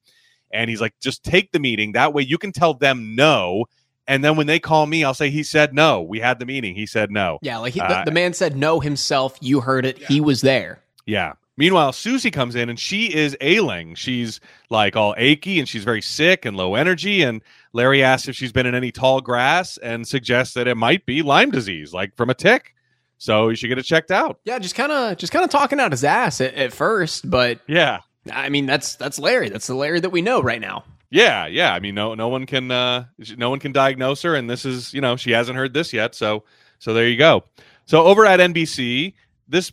[0.52, 1.94] and he's like, "Just take the meeting.
[1.94, 3.66] That way you can tell them no."
[4.08, 6.02] And then when they call me, I'll say he said no.
[6.02, 6.74] We had the meeting.
[6.74, 7.38] He said no.
[7.44, 9.38] Yeah, like he, Uh, the, the man said no himself.
[9.40, 10.00] You heard it.
[10.04, 10.82] He was there.
[11.06, 11.34] Yeah.
[11.58, 13.94] Meanwhile, Susie comes in and she is ailing.
[13.94, 14.40] She's
[14.72, 17.22] like all achy and she's very sick and low energy.
[17.22, 21.06] And Larry asks if she's been in any tall grass and suggests that it might
[21.06, 22.74] be Lyme disease, like from a tick.
[23.20, 24.40] So you should get it checked out.
[24.46, 27.60] Yeah, just kind of just kind of talking out his ass at, at first, but
[27.68, 28.00] Yeah.
[28.32, 29.50] I mean that's that's Larry.
[29.50, 30.84] That's the Larry that we know right now.
[31.12, 31.74] Yeah, yeah.
[31.74, 33.06] I mean, no, no one can, uh,
[33.36, 36.14] no one can diagnose her, and this is, you know, she hasn't heard this yet.
[36.14, 36.44] So,
[36.78, 37.46] so there you go.
[37.86, 39.14] So over at NBC,
[39.48, 39.72] this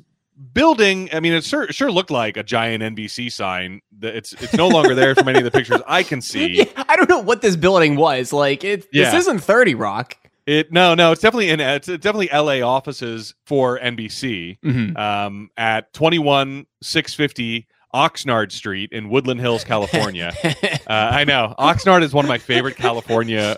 [0.55, 3.83] building, I mean, it sure, sure looked like a giant NBC sign.
[4.01, 6.55] It's, it's no longer there from any of the pictures I can see.
[6.59, 8.33] Yeah, I don't know what this building was.
[8.33, 9.11] Like it Yeah.
[9.11, 10.17] this isn't 30 Rock.
[10.47, 14.59] It, no, no, it's definitely in, it's definitely LA offices for NBC.
[14.65, 14.97] Mhm.
[14.97, 20.33] Um, at twenty one six fifty Oxnard Street in Woodland Hills, California.
[20.89, 23.57] Uh, I know Oxnard is one of my favorite California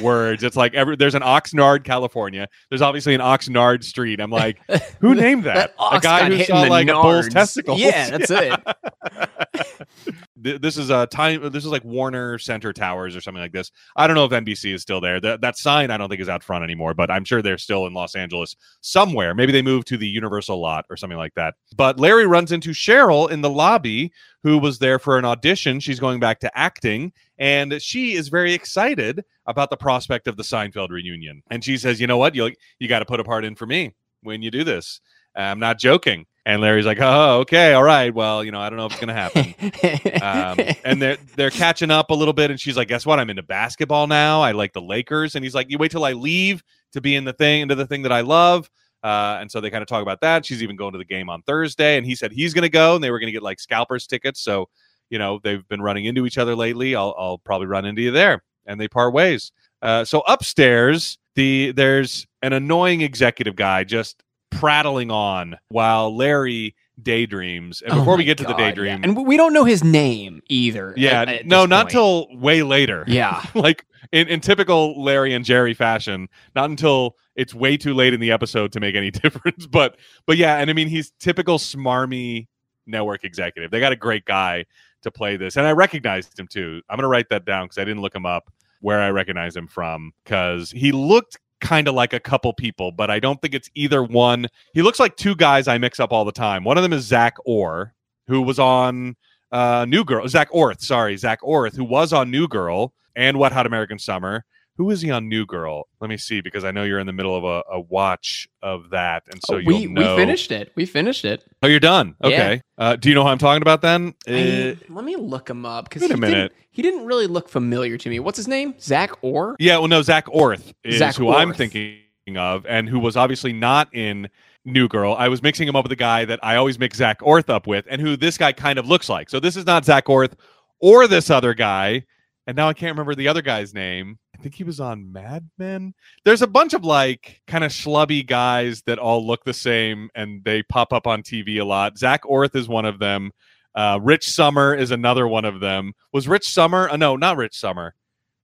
[0.00, 0.44] words.
[0.44, 2.46] It's like every there's an Oxnard, California.
[2.68, 4.20] There's obviously an Oxnard Street.
[4.20, 4.60] I'm like,
[5.00, 5.74] who named that?
[5.90, 7.32] That a guy who saw like a bull's nards.
[7.32, 7.80] testicles.
[7.80, 8.60] Yeah, that's it.
[10.42, 11.50] Th- this is a time.
[11.50, 13.70] This is like Warner Center Towers or something like this.
[13.96, 15.20] I don't know if NBC is still there.
[15.20, 17.86] That that sign I don't think is out front anymore, but I'm sure they're still
[17.86, 19.34] in Los Angeles somewhere.
[19.34, 21.54] Maybe they moved to the Universal lot or something like that.
[21.76, 25.80] But Larry runs into Cheryl in the lobby, who was there for an audition.
[25.80, 30.42] She's going back to acting, and she is very excited about the prospect of the
[30.42, 31.42] Seinfeld reunion.
[31.50, 32.34] And she says, "You know what?
[32.34, 35.00] You you got to put a part in for me when you do this.
[35.34, 38.14] I'm not joking." And Larry's like, "Oh, okay, all right.
[38.14, 41.50] Well, you know, I don't know if it's going to happen." um, and they're they're
[41.50, 42.50] catching up a little bit.
[42.50, 43.18] And she's like, "Guess what?
[43.18, 44.40] I'm into basketball now.
[44.40, 47.24] I like the Lakers." And he's like, "You wait till I leave to be in
[47.24, 48.70] the thing into the thing that I love."
[49.02, 50.44] Uh, and so they kind of talk about that.
[50.44, 52.94] She's even going to the game on Thursday, and he said he's going to go,
[52.94, 54.40] and they were going to get like scalpers tickets.
[54.40, 54.68] So,
[55.08, 56.94] you know, they've been running into each other lately.
[56.94, 59.52] I'll I'll probably run into you there, and they part ways.
[59.82, 67.82] Uh, so upstairs, the there's an annoying executive guy just prattling on while Larry daydreams.
[67.82, 68.68] And Oh before we my get to the God, yeah.
[68.70, 70.94] daydream, and we don't know his name either.
[70.96, 71.90] yeah, at- at no, not point.
[71.92, 73.04] till way later.
[73.08, 73.42] yeah.
[73.54, 78.20] like in, in typical Larry and Jerry fashion, not until it's way too late in
[78.20, 79.66] the episode to make any difference.
[79.66, 82.48] But but yeah, and I mean he's typical smarmy
[82.86, 83.70] network executive.
[83.70, 84.64] They got a great guy
[85.02, 86.82] to play this, and I recognized him too.
[86.90, 89.66] I'm gonna write that down because I didn't look him up where I recognize him
[89.68, 93.70] from because he looked kind of like a couple people, but I don't think it's
[93.74, 94.46] either one.
[94.74, 96.64] He looks like two guys I mix up all the time.
[96.64, 97.94] One of them is Zach Orr,
[98.26, 99.16] who was on
[99.52, 100.26] uh, New Girl.
[100.28, 104.44] Zach Orth, sorry, Zach Orth, who was on New Girl and Wet Hot American Summer,
[104.80, 105.88] Who is he on New Girl?
[106.00, 108.88] Let me see because I know you're in the middle of a, a watch of
[108.92, 110.16] that, and so Oh, we know.
[110.16, 110.72] we finished it.
[110.74, 111.44] We finished it.
[111.62, 112.14] Oh, you're done.
[112.24, 112.28] Yeah.
[112.28, 112.62] Okay.
[112.78, 114.14] Uh, do you know who I'm talking about then?
[114.26, 116.30] I- Uh, let me look him up because he minute.
[116.34, 118.20] didn't, he didn't really look familiar to me.
[118.20, 118.72] What's his name?
[118.80, 119.54] Zach Orr.
[119.58, 119.76] yeah.
[119.76, 120.00] Well, no.
[120.00, 121.98] Zach Orth is Zach who I'm thinking
[122.38, 124.30] of, and who was obviously not in
[124.64, 125.12] New Girl.
[125.12, 127.66] I was mixing him up with a guy that I always mix Zach Orth up
[127.66, 129.28] with, and who this guy kind of looks like.
[129.28, 130.32] So this is not Zach Orth
[130.80, 132.04] or this other guy.
[132.46, 134.18] And now I can't remember the other guy's name.
[134.40, 135.92] I think he was on Mad Men.
[136.24, 140.42] There's a bunch of like kind of schlubby guys that all look the same and
[140.44, 141.98] they pop up on TV a lot.
[141.98, 143.32] Zach Orth is one of them.
[143.74, 145.92] Uh, Rich Sommer is another one of them.
[146.14, 146.88] Was Rich Sommer?
[146.88, 147.94] Uh, no, not Rich Sommer.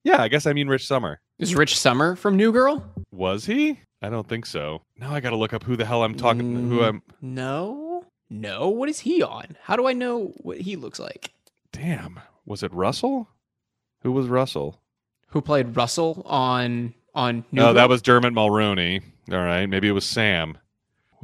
[0.05, 1.19] Yeah, I guess I mean Rich Sommer.
[1.39, 2.85] Is Rich Sommer from New Girl?
[3.11, 3.81] Was he?
[4.03, 4.83] I don't think so.
[4.99, 6.69] Now I got to look up who the hell I'm talking.
[6.69, 6.89] Who Mm.
[6.89, 7.03] I'm?
[7.23, 8.69] No, no.
[8.69, 9.57] What is he on?
[9.63, 11.33] How do I know what he looks like?
[11.73, 12.21] Damn.
[12.45, 13.31] Was it Russell?
[14.03, 14.83] Who was Russell?
[15.29, 17.75] Who played Russell on on New No, Girl?
[17.75, 19.03] that was Dermot Mulroney.
[19.31, 20.59] All right, maybe it was Sam.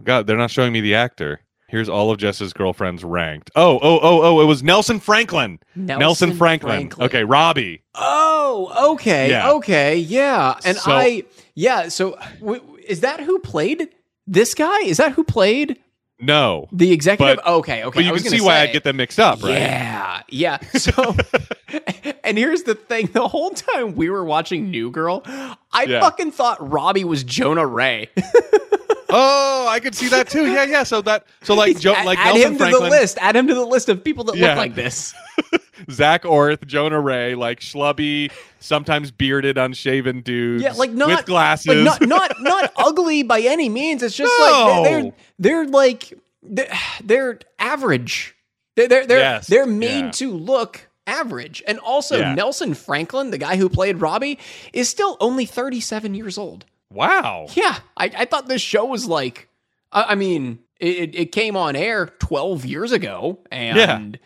[0.02, 1.40] God, they're not showing me the actor.
[1.68, 3.50] Here's all of Jess's girlfriends ranked.
[3.56, 4.40] Oh, oh, oh, oh!
[4.42, 5.58] It was Nelson Franklin.
[5.76, 6.92] Nelson, Franklin.
[7.00, 7.82] Okay, Robbie.
[7.94, 9.50] Oh, okay, Yeah.
[9.52, 10.58] okay, yeah.
[10.64, 11.22] And So- I,
[11.54, 11.88] yeah.
[11.88, 13.88] So, w- is that who played
[14.26, 14.80] this guy?
[14.80, 15.78] Is that who played
[16.22, 17.40] No, the executive?
[17.44, 17.98] But- okay, okay.
[17.98, 19.52] but you can see why I get them mixed up, right?
[19.52, 20.58] Yeah, yeah.
[20.74, 21.16] So,
[22.24, 26.00] and here's the thing: the whole time we were watching New Girl, I Yeah.
[26.00, 28.08] fucking thought Robbie was Jonah Ray.
[29.14, 30.46] Oh, I could see that too.
[30.50, 30.82] Yeah, yeah.
[30.84, 33.18] So that, so like, Joe, like add Nelson him to Franklin, the list.
[33.20, 34.48] Add him to the list of people that Yeah.
[34.48, 35.14] look like this.
[35.90, 40.62] Zach Orth, Jonah Ray, like schlubby, sometimes bearded, unshaven dudes.
[40.62, 41.66] Yeah, like not with glasses.
[41.66, 44.02] like not not not ugly by any means.
[44.02, 44.82] It's just No.
[44.82, 46.72] like they're they're, they're like they're,
[47.02, 48.34] they're average.
[48.76, 50.10] They're they're they're, Yes, they're made yeah.
[50.12, 51.62] to look average.
[51.66, 52.34] And also Yeah.
[52.34, 54.38] Nelson Franklin, the guy who played Robbie,
[54.72, 56.64] is still only 37 years old.
[56.92, 57.46] Wow.
[57.54, 59.48] Yeah, I, I thought this show was like,
[59.90, 64.18] I, I mean, it, it- came on air 12 years ago, and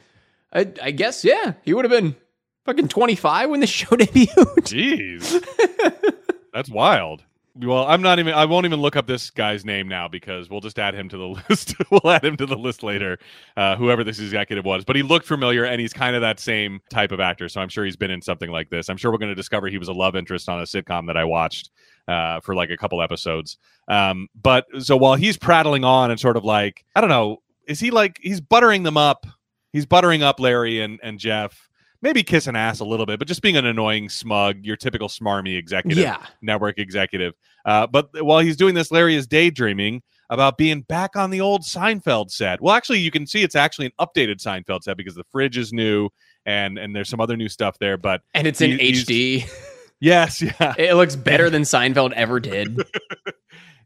[0.52, 2.16] I, I guess, yeah, he would have been
[2.64, 4.28] fucking 25 when the show debuted.
[4.62, 6.14] Jeez.
[6.52, 7.22] That's wild.
[7.58, 10.60] Well, I'm not even I won't even look up this guy's name now because we'll
[10.60, 11.74] just add him to the list.
[11.90, 13.18] we'll add him to the list later,
[13.56, 14.84] uh, whoever this executive was.
[14.84, 17.48] But he looked familiar and he's kind of that same type of actor.
[17.48, 18.90] So I'm sure he's been in something like this.
[18.90, 21.16] I'm sure we're going to discover he was a love interest on a sitcom that
[21.16, 21.70] I watched
[22.08, 23.58] uh, for like a couple episodes.
[23.88, 27.80] Um, but so while he's prattling on and sort of like, I don't know, is
[27.80, 29.26] he like he's buttering them up?
[29.72, 31.68] He's buttering up Larry and, and Jeff.
[32.02, 35.56] Maybe kissing ass a little bit, but just being an annoying smug, your typical smarmy
[35.56, 36.24] executive yeah.
[36.42, 37.34] network executive.
[37.64, 41.62] Uh, but while he's doing this, Larry is daydreaming about being back on the old
[41.62, 42.60] Seinfeld set.
[42.60, 45.72] Well, actually, you can see it's actually an updated Seinfeld set because the fridge is
[45.72, 46.10] new
[46.44, 47.96] and and there's some other new stuff there.
[47.96, 49.48] But And it's in HD.
[50.00, 50.74] yes, yeah.
[50.78, 52.78] It looks better than Seinfeld ever did.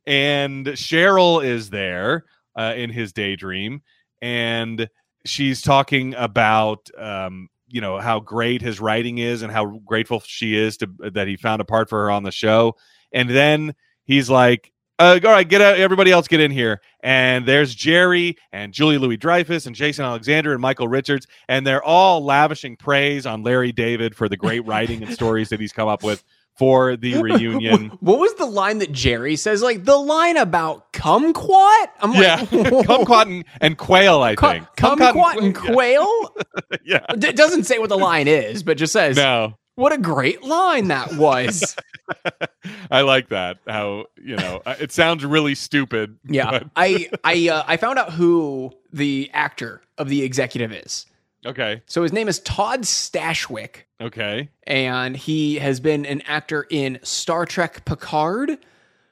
[0.07, 2.25] And Cheryl is there
[2.59, 3.83] uh, in his daydream,
[4.23, 4.89] and
[5.27, 10.57] she's talking about um, you know how great his writing is and how grateful she
[10.57, 12.75] is to that he found a part for her on the show.
[13.13, 15.79] And then he's like, uh, "All right, get out!
[15.79, 20.53] Everybody else, get in here!" And there's Jerry and Julie Louis Dreyfus and Jason Alexander
[20.53, 25.03] and Michael Richards, and they're all lavishing praise on Larry David for the great writing
[25.03, 26.23] and stories that he's come up with
[26.59, 27.87] for the reunion.
[28.01, 29.63] What was the line that Jerry says?
[29.63, 31.87] Like the line about kumquat?
[32.01, 34.21] I'm Yeah, like, kumquat and, and quail.
[34.21, 36.35] I think kumquat and quail?
[36.85, 40.43] Yeah, It doesn't say what the line is, but just says, no, "What a great
[40.45, 41.75] line that was."
[42.91, 43.59] I like that.
[43.67, 46.19] How you know uh, it sounds really stupid.
[46.25, 51.07] yeah, I I uh, I found out who the actor of the executive is.
[51.47, 51.83] okay.
[51.87, 54.49] So his name is Todd Stashwick, Okay.
[54.65, 58.59] and he has been an actor in Star Trek Picard,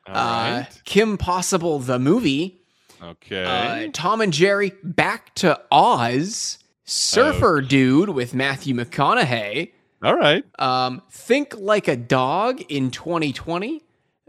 [0.07, 0.65] uh.
[0.85, 2.61] Kim Possible the movie,
[3.03, 3.87] Okay.
[3.87, 9.71] uh, Tom and Jerry Back to Oz, Surfer Dude with Matthew McConaughey,
[10.03, 10.45] All right.
[10.61, 13.83] um, Think Like a Dog in 2020.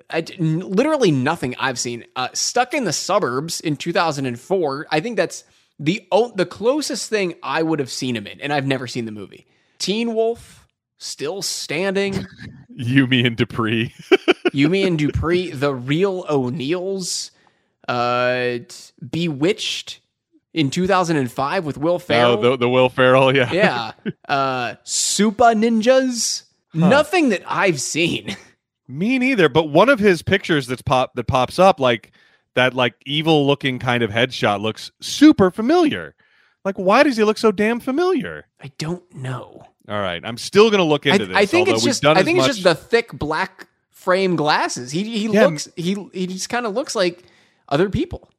[0.09, 2.05] I d- n- literally nothing I've seen.
[2.15, 4.87] Uh, Stuck in the Suburbs in 2004.
[4.89, 5.43] I think that's
[5.77, 9.05] the o- the closest thing I would have seen him in, and I've never seen
[9.05, 9.45] the movie.
[9.77, 10.67] Teen Wolf,
[10.97, 12.25] Still Standing,
[12.69, 13.93] You, Me and Dupree.
[14.51, 17.29] You, Me and Dupree, The Real O'Neills,
[17.87, 18.57] uh,
[19.11, 19.99] Bewitched
[20.59, 22.37] in 2005 with Will Ferrell.
[22.37, 23.35] Oh, the the Will Ferrell.
[23.35, 23.51] Yeah.
[23.51, 23.91] yeah.
[24.27, 26.43] Uh, Super Ninjas.
[26.73, 28.35] Nothing that I've seen.
[28.87, 29.49] Me neither.
[29.49, 32.11] But one of his pictures that's pop that pops up like
[32.55, 36.15] that like evil looking kind of headshot looks super familiar.
[36.65, 38.45] Like, why does he look so damn familiar?
[38.61, 39.63] I don't know.
[39.87, 41.37] All right, I'm still gonna look I, into this.
[41.37, 44.91] I think it's just I think it's much- just the thick black frame glasses.
[44.91, 45.47] He he Yeah.
[45.47, 47.23] looks he he just kind of looks like
[47.67, 48.29] other people.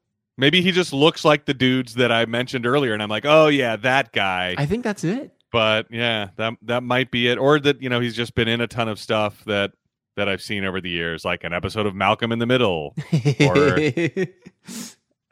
[0.41, 3.49] Maybe he just looks like the dudes that I mentioned earlier, and I'm like, oh
[3.49, 4.55] yeah, that guy.
[4.59, 5.33] I think that's it.
[5.53, 8.61] but yeah, that that might be it, or that you know he's just been in
[8.61, 9.73] a ton of stuff that
[10.17, 12.95] that I've seen over the years, like an episode of Malcolm in the Middle,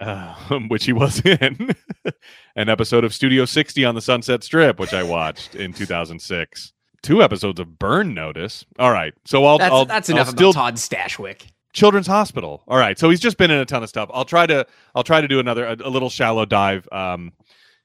[0.01, 0.35] uh,
[0.69, 1.71] which he was in,
[2.57, 6.73] an episode of Studio 60 on the Sunset Strip, which I watched in 2006.
[7.03, 8.65] Two episodes of Burn Notice.
[8.79, 11.47] All right, so I'll that's I'll, that's I'll enough still about Todd Stashwick.
[11.79, 12.65] Children's Hospital.
[12.67, 14.11] All right, so he's just been in a ton of stuff.
[14.13, 17.33] I'll try to I'll try to do another a, a little shallow dive, um,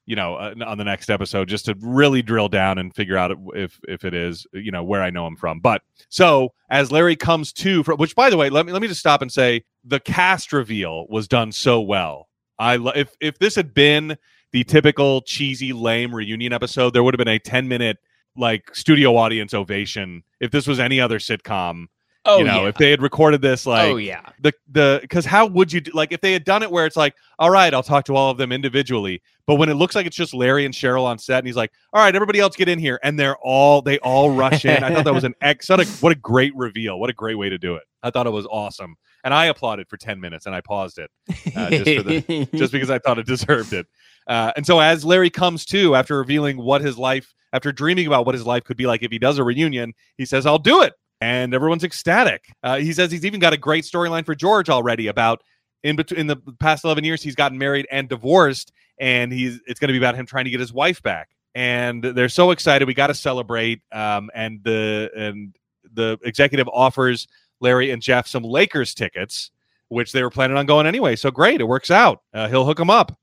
[0.04, 3.30] you know, uh, on the next episode, just to really drill down and figure out
[3.54, 5.60] if if it is you know where I know him from.
[5.60, 8.88] But so as Larry comes to, for, which by the way, let me let me
[8.88, 12.28] just stop and say the cast reveal was done so well.
[12.58, 14.16] I lo- if if this had been
[14.50, 17.98] the typical cheesy lame reunion episode, there would have been a ten minute
[18.36, 20.24] like studio audience ovation.
[20.40, 21.86] If this was any other sitcom,
[22.26, 22.68] Oh you know, yeah.
[22.68, 24.30] if they had recorded this like oh yeah.
[24.40, 26.96] the the because how would you do, like if they had done it where it's
[26.96, 30.06] like all right i'll talk to all of them individually but when it looks like
[30.06, 32.68] it's just larry and cheryl on set and he's like all right everybody else get
[32.68, 35.68] in here and they're all they all rush in i thought that was an ex
[35.68, 38.26] what a, what a great reveal what a great way to do it i thought
[38.26, 41.10] it was awesome and i applauded for 10 minutes and i paused it
[41.56, 43.86] uh, just for the- just because I thought it deserved it.
[44.26, 48.26] Uh, and so as Larry comes to after revealing what his life, after dreaming about
[48.26, 50.82] what his life could be like if he does a reunion, he says, "I'll do
[50.82, 52.46] it," and everyone's ecstatic.
[52.62, 55.42] Uh, he says he's even got a great storyline for George already about
[55.82, 59.80] in between in the past eleven years he's gotten married and divorced, and he's it's
[59.80, 61.30] going to be about him trying to get his wife back.
[61.54, 62.86] And they're so excited.
[62.88, 63.80] We got to celebrate.
[63.92, 65.56] Um, and the and
[65.92, 67.28] the executive offers
[67.60, 69.50] Larry and Jeff some Lakers tickets
[69.88, 71.16] which they were planning on going anyway.
[71.16, 72.22] So great, it works out.
[72.32, 73.16] Uh, he'll hook them up,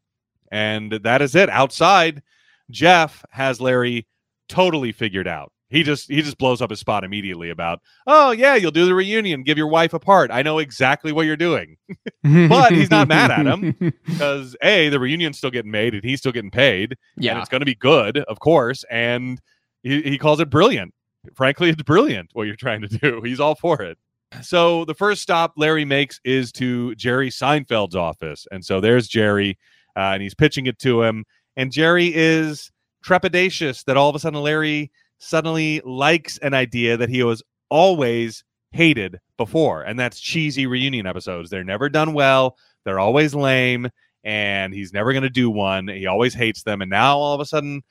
[0.52, 1.50] and that is it.
[1.50, 2.22] Outside,
[2.70, 4.08] Jeff has Larry
[4.48, 5.52] totally figured out.
[5.72, 8.94] He just he just blows up his spot immediately about, oh yeah, you'll do the
[8.94, 10.30] reunion, give your wife a part.
[10.30, 11.78] I know exactly what you're doing
[12.24, 13.76] But he's not mad at him.
[14.06, 17.40] because a the reunion's still getting made and he's still getting paid, and yeah.
[17.40, 18.84] it's going to be good, of course.
[18.92, 19.42] And
[19.84, 20.94] he, he calls it brilliant.
[21.36, 23.22] Frankly, it's brilliant what you're trying to do.
[23.26, 23.98] He's all for it.
[24.42, 29.58] So the first stop Larry makes is to Jerry Seinfeld's office, and so there's Jerry,
[29.96, 31.26] uh, and he's pitching it to him.
[31.58, 32.72] And Jerry is
[33.06, 34.92] trepidatious that all of a sudden Larry
[35.22, 41.50] suddenly likes an idea that he was always hated before, and that's cheesy reunion episodes.
[41.50, 42.58] They're never done well.
[42.86, 43.90] They're always lame,
[44.24, 45.88] and he's never going to do one.
[45.88, 47.84] He always hates them, and now all of a sudden,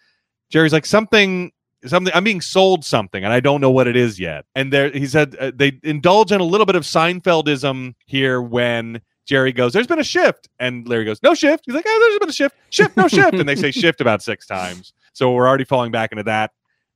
[0.51, 1.53] Jerry's like something.
[1.87, 4.45] Something I'm being sold something, and I don't know what it is yet.
[4.55, 9.01] And there, he said uh, they indulge in a little bit of Seinfeldism here when
[9.25, 12.19] Jerry goes, "There's been a shift," and Larry goes, "No shift." He's like, "Oh, there's
[12.19, 14.93] been a shift, shift, no shift," and they say shift about six times.
[15.15, 16.51] So we're already falling back into that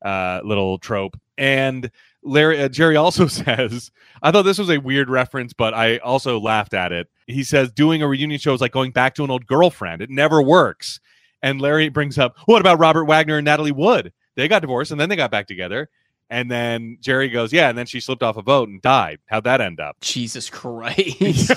[0.05, 1.19] uh, little trope.
[1.37, 1.91] And
[2.23, 3.91] Larry uh, Jerry also says,
[4.23, 7.09] I thought this was a weird reference, but I also laughed at it.
[7.27, 10.03] He says doing a reunion show is like going back to an old girlfriend.
[10.03, 11.01] It never works.
[11.43, 14.13] And Larry brings up, what about Robert Wagner and Natalie Wood?
[14.37, 15.89] They got divorced and then they got back together.
[16.31, 19.19] And then Jerry goes, yeah, and then she slipped off a boat and died.
[19.27, 20.01] How'd that end up?
[20.01, 21.53] Jesus Christ.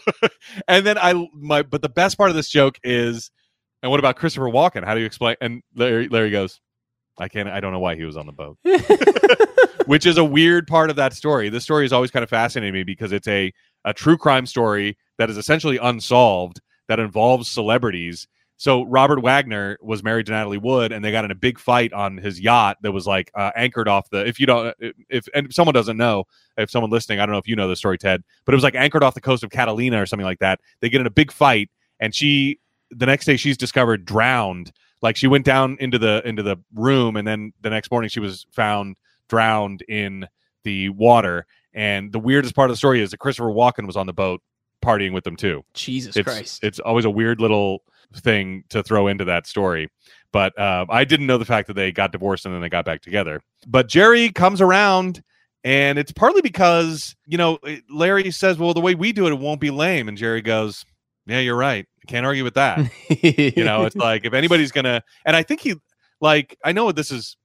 [0.68, 3.30] and then I my but the best part of this joke is,
[3.82, 4.84] and what about Christopher Walken?
[4.84, 5.36] How do you explain?
[5.40, 6.60] And Larry Larry goes,
[7.18, 7.48] I can't.
[7.48, 8.58] I don't know why he was on the boat
[9.86, 11.48] which is a weird part of that story.
[11.48, 13.52] This story is always kind of fascinating me because it's a
[13.84, 18.26] a true crime story that is essentially unsolved that involves celebrities.
[18.58, 21.92] So Robert Wagner was married to Natalie Wood, and they got in a big fight
[21.92, 24.26] on his yacht that was like uh, anchored off the.
[24.26, 24.74] If you don't,
[25.08, 26.24] if and if someone doesn't know,
[26.56, 28.64] if someone listening, I don't know if you know the story, Ted, but it was
[28.64, 30.60] like anchored off the coast of Catalina or something like that.
[30.80, 32.58] They get in a big fight, and she
[32.90, 34.72] the next day she's discovered drowned.
[35.02, 38.20] Like she went down into the into the room, and then the next morning she
[38.20, 38.96] was found
[39.28, 40.26] drowned in
[40.64, 41.46] the water.
[41.74, 44.40] And the weirdest part of the story is that Christopher Walken was on the boat
[44.84, 45.62] partying with them too.
[45.74, 46.64] Jesus It's Christ.
[46.64, 47.82] it's always a weird little
[48.14, 49.88] thing to throw into that story.
[50.32, 52.84] But uh, I didn't know the fact that they got divorced and then they got
[52.84, 53.40] back together.
[53.66, 55.22] But Jerry comes around,
[55.64, 57.58] and it's partly because you know
[57.90, 60.84] Larry says, "Well, the way we do it, it won't be lame," and Jerry goes,
[61.26, 61.86] "Yeah, you're right.
[62.06, 62.78] Can't argue with that."
[63.22, 65.74] you know it's like if anybody's gonna and i think he
[66.20, 67.36] like i know this is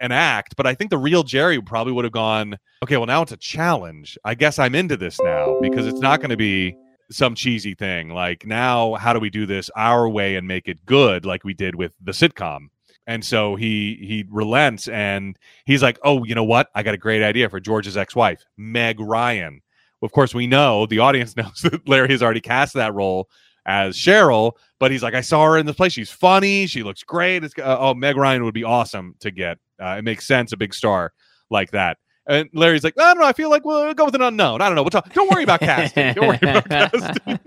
[0.00, 3.22] an act but i think the real jerry probably would have gone okay well now
[3.22, 4.18] it's a challenge.
[4.24, 6.76] I guess i'm into this now because it's not going to be
[7.10, 8.10] some cheesy thing.
[8.10, 11.54] Like now how do we do this our way and make it good like we
[11.54, 12.68] did with the sitcom?
[13.06, 16.68] And so he he relents and he's like oh you know what?
[16.74, 19.62] I got a great idea for george's ex-wife meg ryan.
[20.02, 23.28] Of course we know the audience knows that larry has already cast that role
[23.66, 25.92] as Cheryl, but he's like, I saw her in this place.
[25.92, 26.66] She's funny.
[26.66, 27.44] She looks great.
[27.44, 29.58] It's, uh, oh, Meg Ryan would be awesome to get.
[29.82, 31.12] Uh, it makes sense, a big star
[31.50, 31.98] like that.
[32.28, 33.26] And Larry's like, I don't know.
[33.26, 34.60] I feel like we'll go with an unknown.
[34.60, 34.82] I don't know.
[34.82, 35.12] We'll talk.
[35.12, 36.14] Don't worry about casting.
[36.14, 37.38] Don't worry about casting.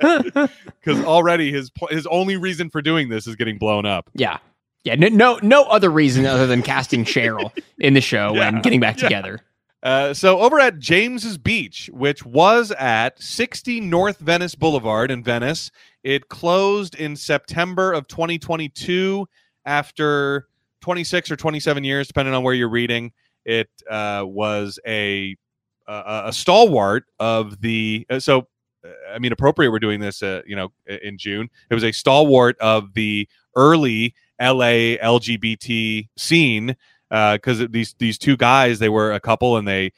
[0.80, 4.08] Because already his pl- his only reason for doing this is getting blown up.
[4.14, 4.38] Yeah.
[4.84, 4.94] Yeah.
[4.94, 7.50] No, no, no other reason other than casting Cheryl
[7.80, 9.02] in the show Yeah, and getting back yeah.
[9.02, 9.40] together.
[9.86, 15.70] Uh, so over at James's Beach, which was at 60 North Venice Boulevard in Venice,
[16.02, 19.28] it closed in September of 2022
[19.64, 20.48] after
[20.80, 23.12] 26 or 27 years, depending on where you're reading.
[23.44, 25.36] It uh, was a,
[25.86, 28.48] a a stalwart of the uh, so.
[28.84, 29.70] uh, I mean, appropriate.
[29.70, 31.48] We're doing this, uh, you know, in June.
[31.70, 36.76] It was a stalwart of the early LA LGBT scene
[37.10, 39.92] because these these two guys they were a couple and they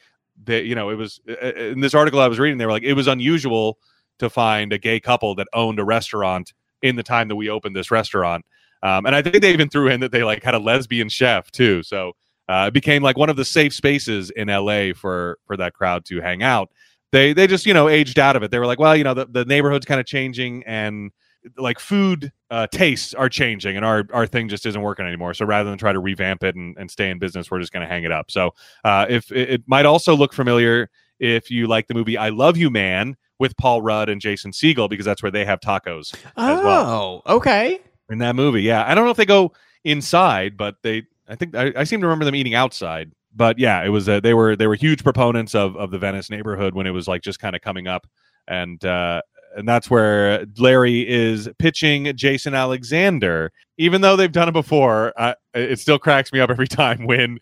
[0.45, 2.83] they you know it was uh, in this article I was reading they were like
[2.83, 3.79] it was unusual
[4.19, 6.53] to find a gay couple that owned a restaurant
[6.83, 8.45] in the time that we opened this restaurant.
[8.83, 11.51] Um, and I think they even threw in that they like had a lesbian chef
[11.51, 12.13] too so
[12.49, 16.05] uh, it became like one of the safe spaces in LA for for that crowd
[16.07, 16.71] to hang out.
[17.13, 18.51] They they just you know aged out of it.
[18.51, 21.11] They were like well you know the, the neighborhood's kind of changing and
[21.57, 25.35] like food uh, tastes are changing and our our thing just isn't working anymore.
[25.35, 27.87] So rather than try to revamp it and, and stay in business we're just going
[27.87, 28.31] to hang it up.
[28.31, 32.29] So uh, if it, it might also look familiar if you like the movie i
[32.29, 36.15] love you man with paul rudd and jason Segel because that's where they have tacos
[36.37, 37.23] as well.
[37.27, 37.81] Oh, okay.
[38.09, 38.85] in that movie yeah.
[38.87, 39.53] I don't know if they go
[39.85, 43.13] inside but they i think i, I seem to remember them eating outside.
[43.35, 46.31] But yeah it was uh, they were they were huge proponents of of the venice
[46.31, 48.07] neighborhood when it was like just kind of coming up.
[48.47, 49.23] And uh
[49.57, 53.53] and that's where Larry is pitching Jason Alexander.
[53.77, 57.39] Even though they've done it before, uh, it still cracks me up every time when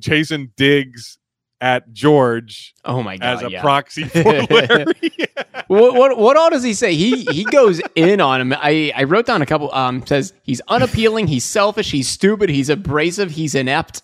[0.00, 1.18] Jason digs
[1.60, 3.36] at George Oh my god.
[3.36, 3.60] as a yeah.
[3.62, 4.84] proxy for Larry.
[5.68, 6.94] what, what what all does he say?
[6.94, 8.52] He he goes in on him.
[8.52, 9.72] I I wrote down a couple.
[9.74, 14.02] Um, says he's unappealing, he's selfish, he's stupid, he's abrasive, he's inept.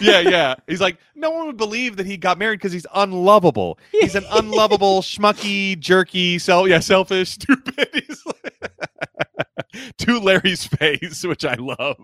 [0.00, 0.54] Yeah, yeah.
[0.66, 3.78] He's like, no one would believe that he got married because he's unlovable.
[3.92, 7.88] He's an unlovable, schmucky, jerky, self, yeah, selfish, stupid.
[7.92, 8.72] He's like,
[9.98, 11.96] to Larry's face, which I love.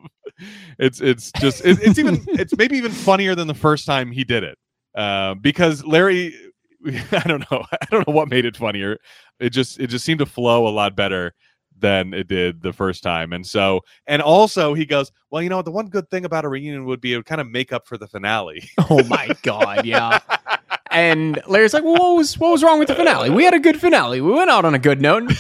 [0.79, 4.25] It's it's just it, it's even it's maybe even funnier than the first time he
[4.25, 4.59] did it
[4.95, 6.35] uh, because Larry.
[7.13, 7.63] I don't know.
[7.71, 8.97] I don't know what made it funnier.
[9.39, 11.35] It just it just seemed to flow a lot better
[11.81, 13.33] than it did the first time.
[13.33, 16.49] And so, and also he goes, well, you know, the one good thing about a
[16.49, 18.69] reunion would be it would kind of make up for the finale.
[18.93, 20.19] Oh my god, yeah.
[20.91, 23.31] And Larry's like, well, what was what was wrong with the finale?
[23.31, 24.21] We had a good finale.
[24.21, 25.31] We went out on a good note.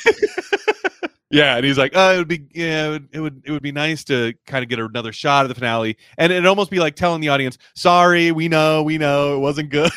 [1.30, 1.56] yeah.
[1.56, 3.72] And he's like, oh, it would be, yeah, it would, it would, it would be
[3.72, 5.96] nice to kind of get another shot of the finale.
[6.18, 9.70] And it'd almost be like telling the audience, sorry, we know, we know it wasn't
[9.70, 9.90] good.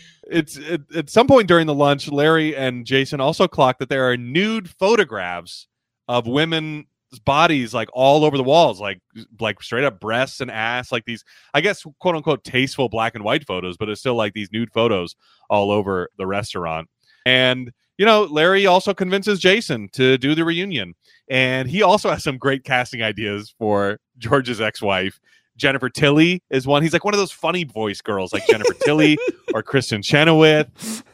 [0.30, 4.08] it's it, at some point during the lunch, Larry and Jason also clocked that there
[4.08, 5.66] are nude photographs
[6.08, 6.86] of women's
[7.24, 9.00] bodies like all over the walls, like
[9.40, 11.24] like straight up breasts and ass, like these,
[11.54, 14.72] I guess, quote unquote, tasteful black and white photos, but it's still like these nude
[14.72, 15.16] photos
[15.48, 16.88] all over the restaurant.
[17.26, 20.94] And you know, Larry also convinces Jason to do the reunion,
[21.28, 25.20] and he also has some great casting ideas for George's ex-wife.
[25.60, 26.82] Jennifer Tilly is one.
[26.82, 29.18] He's like one of those funny voice girls, like Jennifer Tilly
[29.54, 31.04] or Kristin Chenoweth.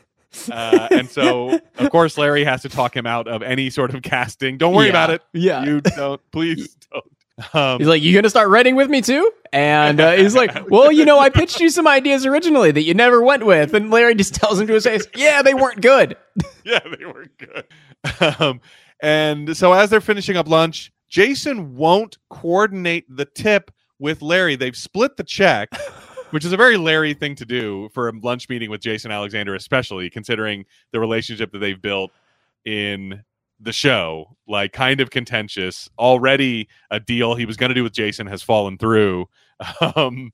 [0.51, 4.03] Uh, and so, of course, Larry has to talk him out of any sort of
[4.03, 4.59] casting.
[4.59, 4.90] Don't worry Yeah.
[4.90, 5.22] about it.
[5.32, 5.64] Yeah.
[5.64, 6.20] You don't.
[6.30, 7.05] Please don't.
[7.55, 9.30] Um, He's like, you gonna start writing with me too?
[9.53, 12.94] And uh, he's like, well, you know, I pitched you some ideas originally that you
[12.94, 13.74] never went with.
[13.74, 16.16] And Larry just tells him to his face, yeah, they weren't good.
[16.64, 17.64] yeah, they weren't good.
[18.40, 18.61] Um,
[19.01, 24.57] and so as they're finishing up lunch, Jason won't coordinate the tip with Larry.
[24.57, 25.68] They've split the check,
[26.30, 29.55] which is a very Larry thing to do for a lunch meeting with Jason Alexander,
[29.55, 32.11] especially considering the relationship that they've built
[32.64, 33.22] in
[33.61, 34.36] the show.
[34.47, 35.88] Like, kind of contentious.
[35.99, 39.26] Already, a deal he was going to do with Jason has fallen through.
[39.80, 40.32] Um,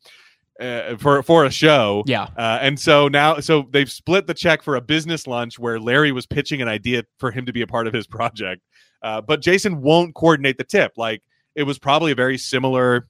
[0.60, 2.24] uh, for for a show, Yeah.
[2.36, 6.12] uh, and so now, so they've split the check for a business lunch where Larry
[6.12, 8.62] was pitching an idea for him to be a part of his project.
[9.02, 10.92] Uh, but Jason won't coordinate the tip.
[10.96, 11.22] Like
[11.54, 13.08] it was probably a very similar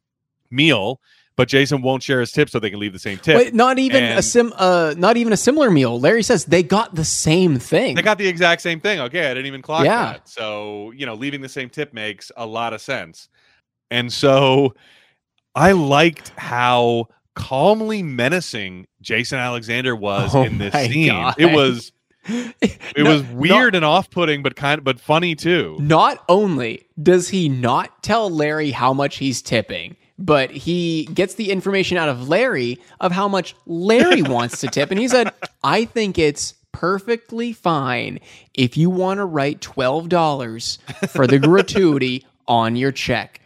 [0.52, 1.00] meal,
[1.36, 3.36] but Jason won't share his tip so they can leave the same tip.
[3.36, 5.98] Wait, not even a sim, uh, not even a similar meal.
[5.98, 7.94] Larry says they got the same thing.
[7.96, 9.00] They got the exact same thing.
[9.00, 10.12] Okay, I didn't even clock Yeah.
[10.12, 10.28] that.
[10.28, 13.28] So, you know, leaving the same tip makes a lot of sense.
[13.90, 14.74] And so
[15.54, 21.08] I liked how calmly menacing Jason Alexander was Oh in this scene.
[21.08, 21.34] God.
[21.38, 21.92] It was
[22.26, 25.76] it No, was weird and off-putting but kind of but funny too.
[25.80, 31.50] Not only does he not tell Larry how much he's tipping, but he gets the
[31.50, 34.90] information out of Larry of how much Larry wants to tip.
[34.90, 35.32] And he said,
[35.62, 38.18] I think it's perfectly fine
[38.54, 40.78] if you want to write $12
[41.10, 43.40] for the gratuity on your check.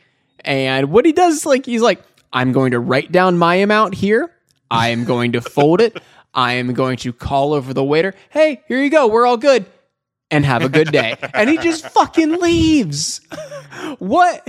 [0.45, 2.03] And what he does is like, he's like,
[2.33, 4.33] I'm going to write down my amount here.
[4.71, 6.01] I am going to fold it.
[6.35, 8.15] I am going to call over the waiter.
[8.31, 9.07] Hey, here you go.
[9.07, 9.67] We're all good.
[10.31, 11.17] And have a good day.
[11.35, 13.21] And he just fucking leaves.
[13.99, 14.49] What?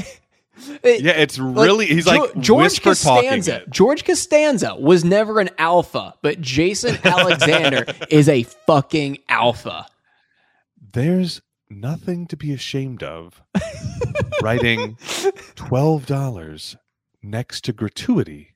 [0.83, 2.81] Yeah, it's really he's like George.
[2.81, 3.61] Costanza.
[3.63, 3.69] it.
[3.69, 9.85] George Costanza was never an alpha, but Jason Alexander is a fucking alpha.
[10.93, 13.41] There's nothing to be ashamed of.
[14.41, 14.97] Writing
[15.55, 16.75] twelve dollars
[17.21, 18.55] next to gratuity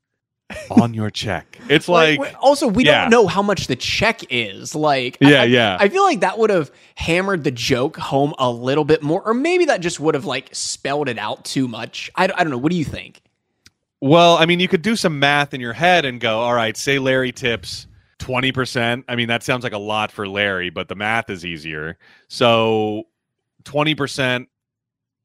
[0.69, 1.59] on your check.
[1.69, 3.01] It's like, wait, also, we yeah.
[3.01, 4.75] don't know how much the check is.
[4.75, 5.77] Like, Yeah, I, yeah.
[5.79, 9.33] I feel like that would have hammered the joke home a little bit more, or
[9.33, 12.11] maybe that just would have like spelled it out too much.
[12.15, 12.57] I, I don't know.
[12.57, 13.21] What do you think?
[14.01, 16.75] well, I mean, you could do some math in your head and go, all right,
[16.75, 17.87] say Larry tips
[18.17, 19.05] twenty percent.
[19.07, 21.97] I mean, that sounds like a lot for Larry, but the math is easier.
[22.27, 23.03] So
[23.63, 24.49] twenty percent.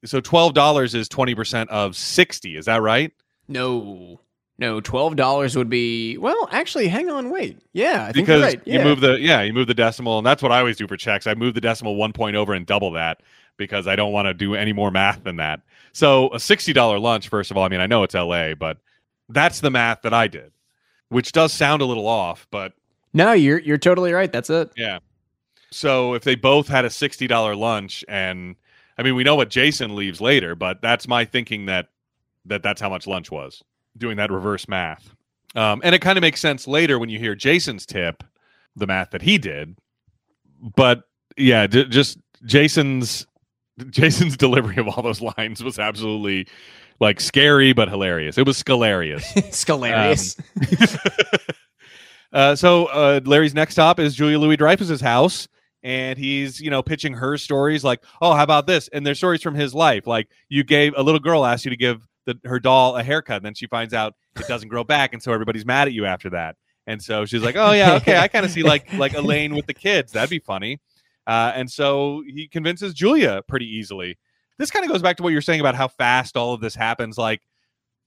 [0.05, 2.57] So twelve dollars is twenty percent of sixty.
[2.57, 3.13] Is that right?
[3.49, 4.21] No,
[4.59, 6.17] no, twelve dollars would be.
[6.17, 7.59] Well, actually, hang on, wait.
[7.73, 8.63] Yeah, I think because you're right.
[8.65, 8.79] Yeah.
[8.79, 10.97] you move the yeah you move the decimal and that's what i always do for
[10.97, 13.21] checks i move the decimal one point over and double that
[13.59, 15.61] because i don't want to do any more math than that
[15.93, 18.79] so a $60 lunch first of all i mean i know it's la but
[19.29, 20.53] that's the math that i did
[21.11, 22.73] which does sound a little off but
[23.13, 24.31] no, you're you're totally right.
[24.33, 24.71] That's it.
[24.77, 24.99] yeah
[25.71, 28.57] so if they both had a $60 lunch and
[28.99, 31.89] i mean we know what jason leaves later but that's my thinking that
[32.47, 33.63] that that's how much lunch was
[33.97, 35.15] doing that reverse math.
[35.55, 38.23] Um, and it kind of makes sense later when you hear jason's tip
[38.75, 39.77] the math that he did.
[40.77, 41.05] But
[41.37, 43.27] yeah j- just jason's
[43.91, 46.47] jason's delivery of all those lines was absolutely
[47.01, 48.39] like scary but hilarious.
[48.39, 49.25] It was scalarious.
[49.37, 50.37] It's hilarious.
[52.33, 55.47] uh, so uh, Larry's next stop is Julia Louis Dreyfus's house,
[55.83, 58.89] and he's you know pitching her stories like, oh, how about this?
[58.89, 61.77] And there's stories from his life, like you gave a little girl asked you to
[61.77, 65.13] give the, her doll a haircut, and then she finds out it doesn't grow back,
[65.15, 66.57] and so everybody's mad at you after that.
[66.87, 69.67] And so she's like, oh yeah, okay, I kind of see like like Elaine with
[69.67, 70.81] the kids, that'd be funny.
[71.27, 74.17] Uh, and so he convinces Julia pretty easily.
[74.59, 76.75] This kind of goes back to what you're saying about how fast all of this
[76.77, 77.19] happens.
[77.19, 77.43] Like,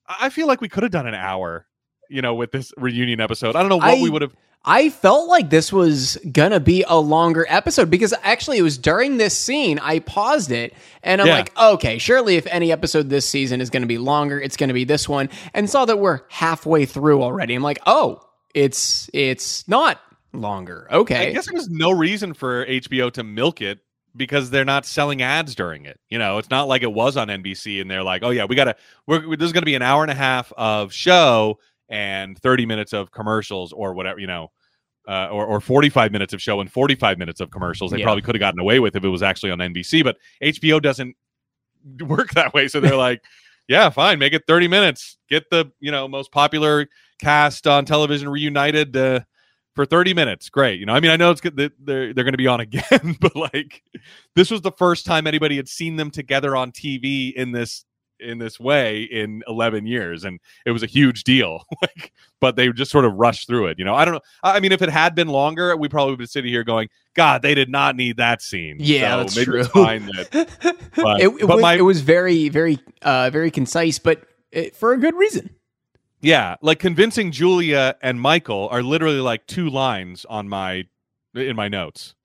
[0.07, 1.67] I feel like we could have done an hour,
[2.09, 3.55] you know, with this reunion episode.
[3.55, 4.33] I don't know what I- we would have.
[4.65, 9.17] I felt like this was gonna be a longer episode because actually it was during
[9.17, 11.35] this scene I paused it and I'm Yeah.
[11.35, 14.83] like, okay, surely if any episode this season is gonna be longer, it's gonna be
[14.83, 17.53] this one, and saw that we're halfway through already.
[17.55, 18.21] I'm like, oh,
[18.53, 19.99] it's it's not
[20.33, 20.87] longer.
[20.91, 23.79] Okay, I guess there was no reason for HBO to milk it
[24.15, 25.99] because they're not selling ads during it.
[26.09, 28.55] You know, it's not like it was on NBC and they're like, oh yeah, we
[28.55, 28.75] gotta.
[29.07, 32.93] We're this is gonna be an hour and a half of show and 30 minutes
[32.93, 34.19] of commercials or whatever.
[34.19, 34.51] You know.
[35.07, 37.89] Uh, or, or 45 minutes of show and 45 minutes of commercials.
[37.89, 38.03] They Yeah.
[38.03, 41.15] probably could have gotten away with if it was actually on NBC, but HBO doesn't
[42.01, 42.67] work that way.
[42.67, 43.23] So they're like,
[43.67, 45.17] yeah, fine, make it 30 minutes.
[45.27, 46.87] Get the you know most popular
[47.19, 49.21] cast on television reunited uh,
[49.73, 50.49] for 30 minutes.
[50.49, 50.79] Great.
[50.79, 52.59] You know, I mean, I know it's good that they're they're going to be on
[52.59, 53.81] again, but like
[54.35, 57.83] this was the first time anybody had seen them together on TV in this
[58.19, 61.63] in this way in 11 years and it was a huge deal.
[61.81, 62.11] Like
[62.41, 63.95] but they just sort of rushed through it you know?
[63.95, 64.21] I don't know.
[64.43, 67.41] I mean if it had been longer we probably would be sitting here going god
[67.41, 68.77] they did not need that scene.
[68.79, 69.59] Yeah, so that's maybe true.
[69.61, 70.29] it's fine that
[70.95, 74.75] but- it, it but was, my- it was very very uh very concise, but it,
[74.75, 75.49] for a good reason.
[76.21, 80.85] Yeah, like convincing Julia and Michael are literally like two lines on my
[81.33, 82.15] in my notes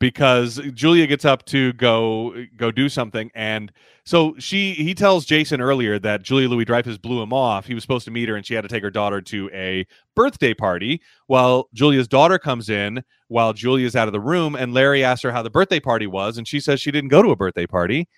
[0.00, 3.72] because Julia gets up to go go do something and
[4.04, 7.66] so she he tells Jason earlier that Julia Louis Dreyfus blew him off.
[7.66, 9.86] He was supposed to meet her and she had to take her daughter to a
[10.14, 11.02] birthday party.
[11.26, 15.32] While Julia's daughter comes in while Julia's out of the room and Larry asks her
[15.32, 18.08] how the birthday party was and she says she didn't go to a birthday party.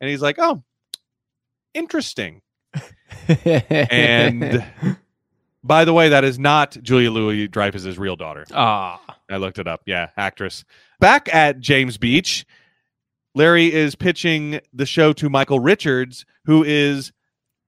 [0.00, 0.62] And he's like, "Oh,
[1.74, 2.42] interesting."
[3.90, 4.64] And
[5.68, 8.44] by the way, that is not Julia Louis Dreyfus's real daughter.
[8.52, 9.00] ah,
[9.30, 9.82] I looked it up.
[9.86, 10.64] Yeah, actress.
[10.98, 12.44] Back at James Beach,
[13.34, 17.12] Larry is pitching the show to Michael Richards, who is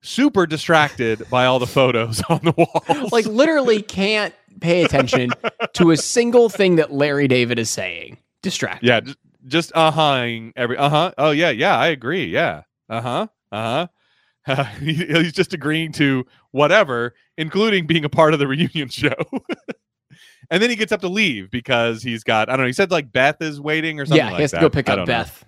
[0.03, 3.12] super distracted by all the photos on the walls.
[3.12, 5.30] like literally can't pay attention
[5.74, 8.16] to a single thing that Larry David is saying.
[8.42, 8.86] Distracted.
[8.86, 10.26] yeah, just, just uh-huh
[10.57, 11.12] every uh-huh.
[11.18, 12.24] Oh yeah, yeah, I agree.
[12.24, 12.62] Yeah.
[12.88, 13.26] Uh-huh.
[13.53, 13.86] Uh-huh.
[14.46, 19.14] Uh, he, he's just agreeing to whatever, including being a part of the reunion show.
[20.51, 22.66] and then he gets up to leave because he's got I don't know.
[22.68, 24.18] He said like Beth is waiting or something.
[24.26, 24.59] yeah, he has that.
[24.59, 25.12] to go pick up don't know.
[25.12, 25.44] Beth.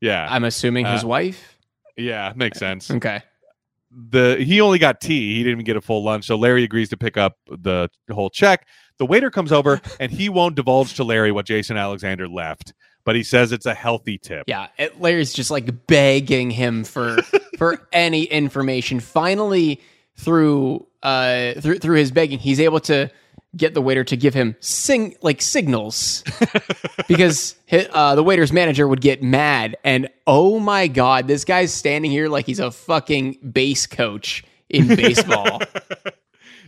[0.00, 1.56] Yeah, I'm assuming his Uh, wife.
[1.96, 2.90] yeah, makes sense.
[2.90, 3.22] Okay.
[4.10, 5.34] The he only got tea.
[5.36, 6.26] He didn't even get a full lunch.
[6.26, 8.66] So Larry agrees to pick up the whole check.
[8.98, 12.72] The waiter comes over and he won't divulge to Larry what Jason Alexander left,
[13.04, 14.44] but he says it's a healthy tip.
[14.46, 14.68] Yeah,
[14.98, 17.18] Larry's just like begging him for
[17.58, 18.98] for any information.
[18.98, 19.80] Finally,
[20.22, 23.10] through uh through through his begging, he's able to
[23.56, 26.24] get the waiter to give him sing like signals
[27.08, 32.10] because uh, the waiter's manager would get mad and oh my god, this guy's standing
[32.10, 35.60] here like he's a fucking base coach in baseball.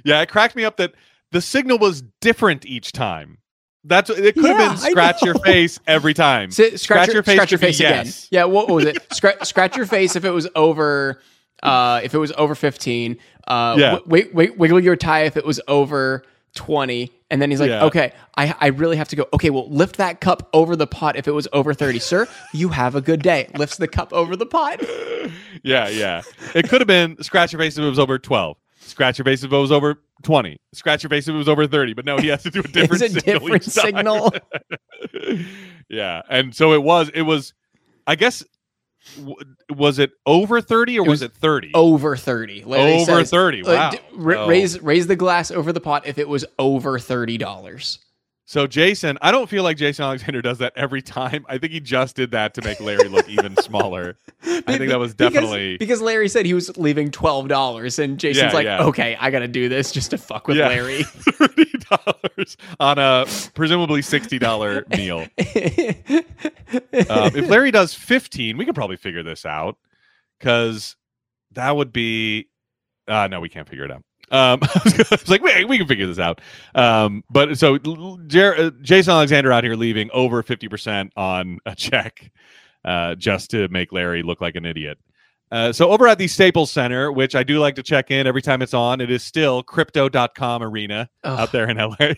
[0.04, 0.92] Yeah, it cracked me up that
[1.32, 3.38] the signal was different each time.
[3.84, 6.48] That's it could Yeah, have been scratch your face every time.
[6.50, 7.36] S- scratch, your, face.
[7.36, 8.06] scratch your face again.
[8.30, 8.98] Yeah, what, what was it?
[9.14, 11.22] Scratch, scratch your face if it was over.
[11.64, 13.16] Uh, if it was over fifteen.
[13.46, 13.90] Uh, Yeah.
[13.96, 16.22] w- wait, wait, wiggle your tie if it was over
[16.54, 17.10] twenty.
[17.30, 17.84] And then he's like, Yeah.
[17.86, 19.26] okay, I, I really have to go.
[19.32, 22.28] Okay, well, lift that cup over the pot if it was over thirty, sir.
[22.52, 23.48] You have a good day.
[23.56, 24.80] Lifts the cup over the pot.
[25.62, 26.20] Yeah, yeah.
[26.54, 28.58] It could have been scratch your face if it was over 12.
[28.80, 30.58] Scratch your face if it was over 20.
[30.74, 31.94] Scratch your face if it was over 30.
[31.94, 34.34] But no, he has to do a different a signal different signal.
[35.88, 36.22] yeah.
[36.28, 37.54] And so it was, it was,
[38.06, 38.44] I guess,
[39.70, 41.70] was it over 30 or was, was it 30?
[41.74, 42.64] Over thirty.
[42.64, 43.62] Larry Over says, 30.
[43.62, 43.90] uh, Wow.
[43.90, 44.48] d- ra- Oh.
[44.48, 47.98] Raise raise the glass over the pot if it was over thirty dollars.
[48.46, 51.46] So Jason, I don't feel like Jason Alexander does that every time.
[51.48, 54.18] I think he just did that to make Larry look even smaller.
[54.42, 58.18] I think that was Because- definitely because, Larry said he was leaving twelve dollars, and
[58.18, 58.82] Jason's Yeah, like, yeah.
[58.84, 60.68] "Okay, I got to do this just to fuck with Yeah.
[60.68, 63.24] Larry." thirty dollars on a
[63.54, 65.20] presumably sixty dollar meal.
[65.20, 65.26] Um,
[67.36, 69.78] if Larry does fifteen, we could probably figure this out
[70.38, 70.96] because
[71.52, 72.48] that would be.
[73.08, 74.02] Uh, no, we can't figure it out.
[74.30, 76.40] Um, I was like, wait, we can figure this out.
[76.74, 77.78] Um, but so
[78.26, 82.30] Jer- uh, Jason Alexander out here leaving over fifty percent on a check,
[82.84, 84.98] uh, just to make Larry look like an idiot.
[85.52, 88.42] Uh, so over at the Staples Center, which I do like to check in every
[88.42, 91.40] time it's on, it is still crypto.com arena Ugh.
[91.40, 91.94] out there in LA.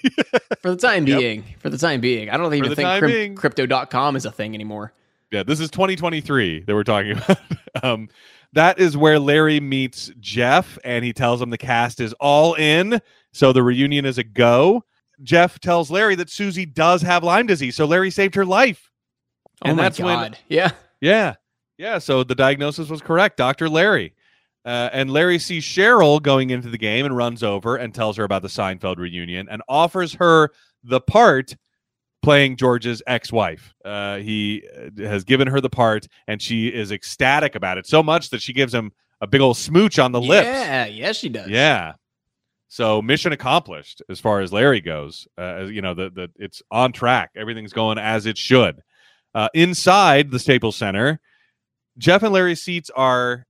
[0.62, 1.18] for the time Yep.
[1.18, 3.34] being, for the time being, I don't even think time cryp- being.
[3.34, 4.92] crypto.com is a thing anymore.
[5.32, 7.38] yeah, this is 2023 that we're talking about.
[7.82, 8.08] um,
[8.56, 13.00] that is where Larry meets Jeff, and he tells him the cast is all in,
[13.32, 14.82] so the reunion is a go.
[15.22, 18.90] Jeff tells Larry that Susie does have Lyme disease, so Larry saved her life.
[19.64, 20.38] Oh And my that's when- god!
[20.48, 21.34] yeah, Yeah,
[21.78, 21.98] yeah.
[21.98, 24.14] So the diagnosis was correct, Doctor Larry.
[24.64, 28.24] Uh, and Larry sees Cheryl going into the game and runs over and tells her
[28.24, 30.50] about the Seinfeld reunion and offers her
[30.82, 31.56] the part
[32.26, 33.72] playing George's ex-wife.
[33.84, 38.02] Uh, he uh, has given her the part, and she is ecstatic about it so
[38.02, 40.46] much that she gives him a big old smooch on the lips.
[40.46, 41.48] yeah, yes, she does.
[41.48, 41.92] Yeah.
[42.68, 45.28] So mission accomplished as far as Larry goes.
[45.38, 47.30] Uh, as- you know, the the it's on track.
[47.36, 48.80] Everything's going as it should.
[49.34, 51.20] Uh, inside the Staples Center,
[51.96, 53.46] Jeff and Larry's seats are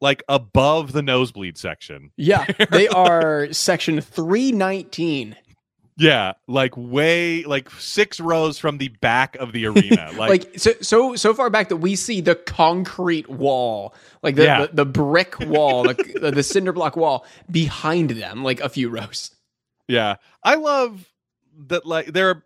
[0.00, 2.10] like above the nosebleed section.
[2.16, 2.46] yeah.
[2.70, 5.36] They are section three nineteen.
[6.00, 10.10] Yeah, like way like six rows from the back of the arena.
[10.16, 14.44] Like, Like, so so so far back that we see the concrete wall, like the
[14.44, 14.66] Yeah.
[14.66, 18.88] the, the brick wall, the, the the cinder block wall behind them, like a few
[18.88, 19.30] rows.
[19.88, 20.16] Yeah.
[20.42, 21.06] I love
[21.66, 22.44] that like they're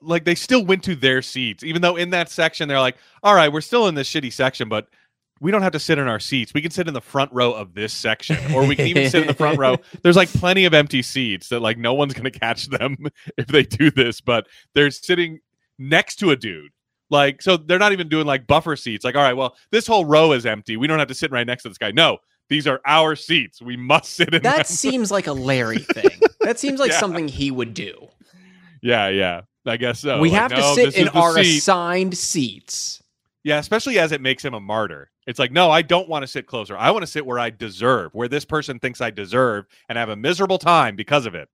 [0.00, 3.34] like they still went to their seats, even though in that section they're like, all
[3.34, 4.88] right, we're still in this shitty section, but
[5.40, 6.54] we don't have to sit in our seats.
[6.54, 9.22] We can sit in the front row of this section, or we can even sit
[9.22, 9.76] in the front row.
[10.02, 12.96] There's like plenty of empty seats that like no one's gonna catch them
[13.36, 15.40] if they do this, but they're sitting
[15.78, 16.72] next to a dude.
[17.10, 19.04] Like, so they're not even doing like buffer seats.
[19.04, 20.76] Like, all right, well, this whole row is empty.
[20.76, 21.92] We don't have to sit right next to this guy.
[21.92, 22.18] No,
[22.48, 23.62] these are our seats.
[23.62, 24.56] We must sit in them.
[24.56, 26.10] That seems like a Larry thing.
[26.40, 26.98] That seems like Yeah.
[26.98, 28.08] something he would do.
[28.82, 29.42] Yeah, yeah.
[29.64, 30.18] I guess so.
[30.20, 31.58] we Like, have to no, sit in our seat.
[31.58, 33.02] assigned seats.
[33.46, 35.08] Yeah, especially as it makes him a martyr.
[35.28, 36.76] It's like, no, I don't want to sit closer.
[36.76, 40.08] I want to sit where I deserve, where this person thinks I deserve, and have
[40.08, 41.48] a miserable time because of it.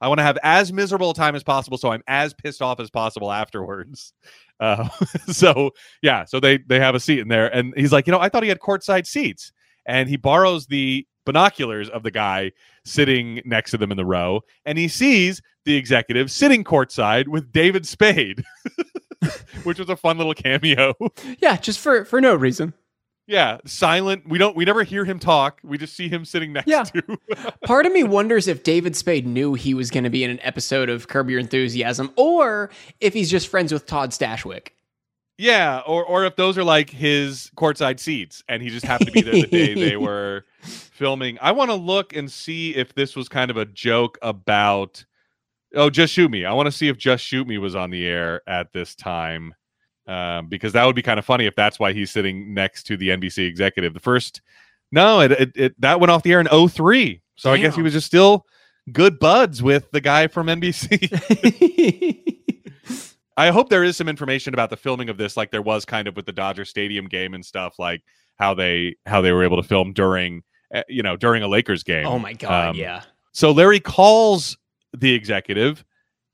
[0.00, 2.78] I want to have as miserable a time as possible, so I'm as pissed off
[2.78, 4.12] as possible afterwards.
[4.60, 4.88] Uh,
[5.26, 8.20] so yeah, so they they have a seat in there, and he's like, you know,
[8.20, 9.50] I thought he had courtside seats,
[9.84, 12.52] and he borrows the binoculars of the guy
[12.84, 17.50] sitting next to them in the row, and he sees the executive sitting courtside with
[17.50, 18.44] David Spade,
[19.64, 20.94] which was a fun little cameo.
[21.38, 22.74] Yeah, just for for no reason.
[23.26, 24.28] Yeah, silent.
[24.28, 24.54] We don't.
[24.54, 25.60] We never hear him talk.
[25.64, 26.84] We just see him sitting next Yeah.
[26.84, 27.18] to.
[27.64, 30.40] Part of me wonders if David Spade knew he was going to be in an
[30.42, 32.68] episode of Curb Your Enthusiasm, or
[33.00, 34.68] if he's just friends with Todd Stashwick.
[35.38, 39.12] yeah, or or if those are like his courtside seats, and he just happened to
[39.14, 41.38] be there the day they were filming.
[41.40, 45.04] I want to look and see if this was kind of a joke about.
[45.74, 46.44] Oh, just shoot me!
[46.44, 49.54] I want to see if Just Shoot Me was on the air at this time,
[50.06, 52.96] um, because that would be kind of funny if that's why he's sitting next to
[52.96, 53.94] the NBC executive.
[53.94, 54.40] The first,
[54.92, 57.20] no, it it, it that went off the air in 03.
[57.36, 58.46] so I guess he was just still
[58.92, 61.10] good buds with the guy from NBC.
[63.36, 66.06] I hope there is some information about the filming of this, like there was kind
[66.06, 68.02] of with the Dodger Stadium game and stuff, like
[68.36, 71.82] how they how they were able to film during uh, you know during a Lakers
[71.82, 72.06] game.
[72.06, 73.02] oh my god, Um, yeah.
[73.32, 74.56] So Larry calls
[74.96, 75.84] the executive,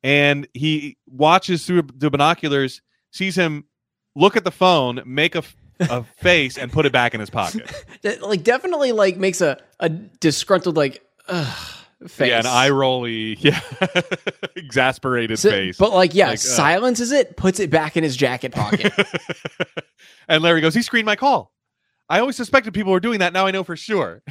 [0.03, 3.65] and he watches through the binoculars, sees him
[4.15, 5.43] look at the phone, make a,
[5.81, 7.71] a face, and put it back in his pocket.
[8.03, 11.59] That, like definitely like makes a a disgruntled like ugh,
[12.09, 12.29] face.
[12.31, 13.61] Yeah, an eye rolly, yeah,
[14.57, 15.77] exasperated So- face.
[15.77, 18.93] But like, yeah, Like, uh, silences it, puts it back in his jacket pocket.
[20.29, 21.53] and Larry goes, he screened my call.
[22.09, 23.33] I always suspected people were doing that.
[23.33, 24.23] Now I know for sure.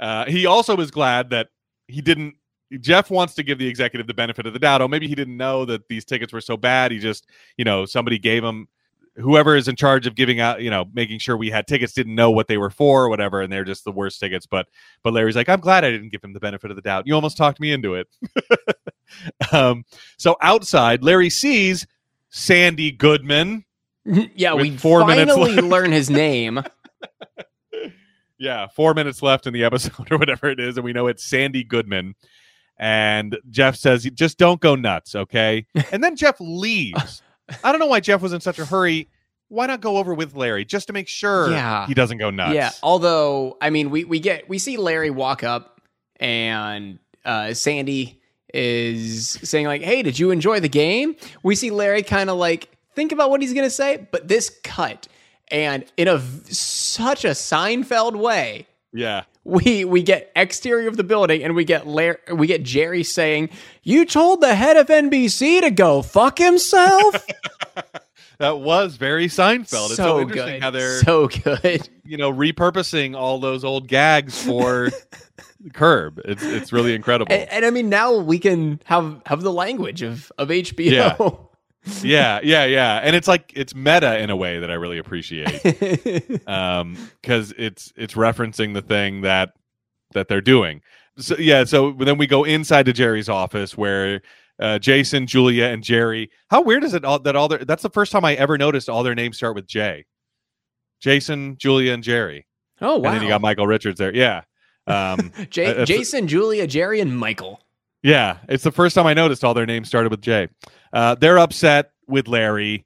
[0.00, 1.48] uh, he also was glad that
[1.88, 2.34] he didn't.
[2.80, 4.82] Jeff wants to give the executive the benefit of the doubt.
[4.82, 6.92] Oh, maybe he didn't know that these tickets were so bad.
[6.92, 8.68] He just, you know, somebody gave him.
[9.16, 12.16] Whoever is in charge of giving out, you know, making sure we had tickets didn't
[12.16, 14.44] know what they were for or whatever, and they're just the worst tickets.
[14.44, 14.66] But,
[15.04, 17.06] but Larry's like, I'm glad I didn't give him the benefit of the doubt.
[17.06, 18.08] You almost talked me into it.
[19.52, 19.84] um,
[20.16, 21.86] so outside, Larry sees
[22.30, 23.64] Sandy Goodman.
[24.04, 26.60] yeah, we four finally learn his name.
[28.38, 31.24] Yeah, four minutes left in the episode or whatever it is, and we know it's
[31.24, 32.14] Sandy Goodman.
[32.76, 37.22] And Jeff says, "Just don't go nuts, okay?" And then Jeff leaves.
[37.62, 39.08] I don't know why Jeff was in such a hurry.
[39.48, 41.86] Why not go over with Larry just to make sure Yeah.
[41.86, 42.54] he doesn't go nuts?
[42.54, 42.70] Yeah.
[42.82, 45.80] Although, I mean, we we get we see Larry walk up
[46.18, 48.20] and uh, Sandy
[48.52, 52.68] is saying like, "Hey, did you enjoy the game?" We see Larry kind of like
[52.94, 55.06] think about what he's gonna say, but this cut
[55.48, 56.18] and in a
[56.52, 58.66] such a Seinfeld way.
[58.92, 59.24] yeah.
[59.46, 63.50] We we get exterior of the building and we get Larry, we get Jerry saying,
[63.82, 67.26] "You told the head of NBC to go fuck himself."
[68.38, 69.62] That was very Seinfeld.
[69.90, 71.88] it's so so interesting good, how they're so good.
[72.04, 74.90] you know repurposing all those old gags for
[75.72, 76.20] Curb.
[76.24, 77.32] It's it's really incredible.
[77.32, 80.90] And, and I mean, now we can have have the language of of HBO.
[80.90, 81.30] yeah,
[82.02, 82.64] yeah, yeah.
[82.64, 83.00] Yeah.
[83.02, 86.46] And it's like it's meta in a way that I really appreciate.
[86.48, 89.52] um because it's it's referencing the thing that
[90.12, 90.80] that they're doing
[91.18, 94.20] so yeah so then we go inside to jerry's office where
[94.60, 97.90] uh, jason julia and jerry how weird is it all, that all their that's the
[97.90, 100.04] first time i ever noticed all their names start with j
[101.00, 102.46] jason julia and jerry
[102.80, 103.08] oh wow!
[103.08, 104.42] and then you got michael richards there yeah
[104.86, 107.60] um J- uh, Jason, Julia, Jerry, and Michael.
[108.04, 110.48] Yeah, it's the first time I noticed all their names started with J.
[110.92, 112.84] Uh, they're upset with Larry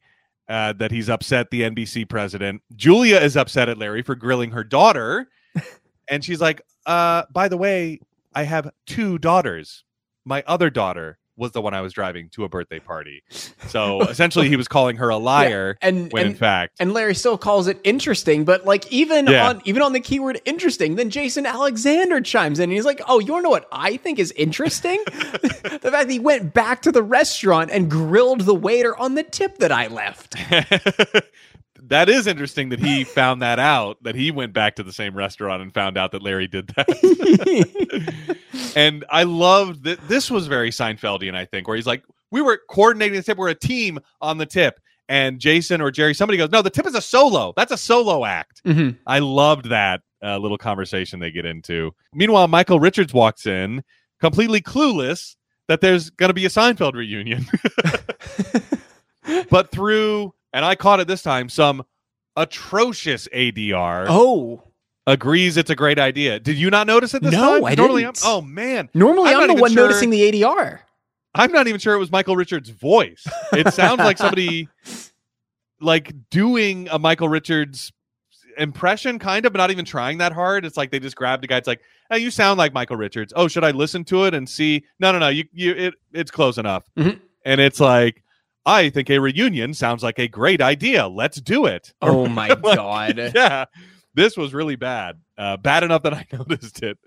[0.48, 2.62] uh, that he's upset the NBC president.
[2.76, 5.28] Julia is upset at Larry for grilling her daughter,
[6.08, 7.98] and she's like, uh, "By the way,
[8.32, 9.82] I have two daughters.
[10.24, 13.22] My other daughter was the one I was driving to a birthday party."
[13.68, 17.36] So essentially, he was calling her a liar And when in fact, and Larry still
[17.36, 19.48] calls it interesting, but like even Yeah.
[19.50, 23.18] on even on the keyword interesting, then Jason Alexander chimes in and he's like, "Oh,
[23.18, 25.02] you know what I think is interesting?
[25.06, 29.22] the fact that he went back to the restaurant and grilled the waiter on the
[29.22, 30.34] tip that I left."
[31.88, 34.02] that is interesting that he found that out.
[34.02, 38.14] That he went back to the same restaurant and found out that Larry did that.
[38.76, 42.60] and I loved that this was very Seinfeldian, I think, where he's like, we were
[42.68, 44.80] coordinating the tip, we're a team on the tip.
[45.08, 47.54] And Jason or Jerry, somebody goes, No, the tip is a solo.
[47.56, 48.62] That's a solo act.
[48.64, 48.98] Mhm.
[49.06, 51.92] I loved that uh, little conversation they get into.
[52.12, 53.82] Meanwhile, Michael Richards walks in,
[54.20, 55.36] completely clueless
[55.68, 57.46] that there's going to be a Seinfeld reunion.
[59.50, 61.84] but through, and I caught it this time, some
[62.36, 64.62] atrocious ADR Oh,
[65.06, 66.38] agrees it's a great idea.
[66.40, 67.64] Did you not notice it this No, time?
[67.64, 68.20] I Normally, didn't.
[68.24, 70.80] I'm, oh man, normally I'm I'm, the one sure- noticing the ADR.
[71.34, 73.24] I'm not even sure it was Michael Richards' voice.
[73.52, 74.68] It sounds like somebody
[75.80, 77.92] like doing a Michael Richards
[78.56, 80.64] impression, kind of, but not even trying that hard.
[80.64, 81.58] It's like they just grabbed a guy.
[81.58, 81.80] It's like,
[82.10, 83.32] hey, you sound like Michael Richards.
[83.36, 84.84] Oh, should I listen to it and see?
[84.98, 85.28] No, no, no.
[85.28, 86.84] You, you, it, it's close enough.
[86.96, 87.20] Mhm.
[87.44, 88.24] And it's like,
[88.66, 91.08] I think a reunion sounds like a great idea.
[91.08, 91.92] Let's do it.
[92.02, 93.18] Oh my Like, god.
[93.34, 93.64] yeah,
[94.14, 95.20] this was really bad.
[95.36, 96.98] Uh, bad enough that I noticed it,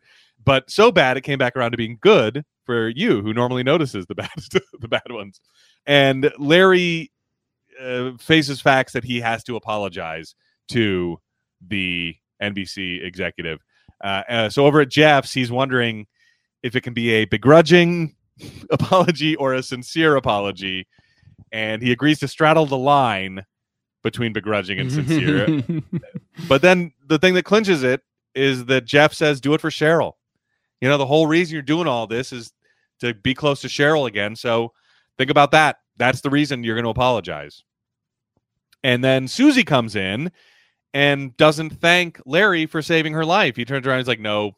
[0.44, 4.06] but so bad it came back around to being good for you, who normally notices
[4.08, 4.30] the bad
[4.80, 5.40] the bad ones.
[5.86, 7.12] And Larry
[7.80, 10.36] uh, faces facts that he has to apologize
[10.70, 11.20] to
[11.68, 13.60] the NBC executive.
[14.04, 16.08] Uh, uh, so over at Jeff's, he's wondering
[16.64, 18.16] if it can be a begrudging
[18.70, 20.88] apology or a sincere apology,
[21.52, 23.46] and he agrees to straddle the line
[24.04, 25.64] between begrudging and sincere.
[26.48, 28.02] But then the thing that clinches it
[28.34, 30.14] is that Jeff says, do it for Cheryl.
[30.80, 32.52] You know, the whole reason you're doing all this is
[33.02, 34.36] to be close to Cheryl again.
[34.36, 34.72] So
[35.18, 35.78] think about that.
[35.98, 37.64] That's the reason you're going to apologize.
[38.84, 40.32] And then Susie comes in
[40.94, 43.56] and doesn't thank Larry for saving her life.
[43.56, 44.56] He turns around and he's like, no,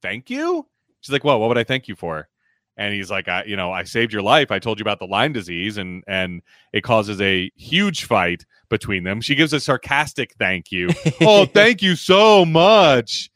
[0.00, 0.66] thank you.
[1.06, 2.28] She's like, "Well, what would I thank you for?"
[2.76, 4.50] And he's like, I, "You know, I saved your life.
[4.50, 9.04] I told you about the Lyme disease, and and it causes a huge fight between
[9.04, 10.90] them." She gives a sarcastic thank you.
[11.22, 13.30] oh, thank you so much.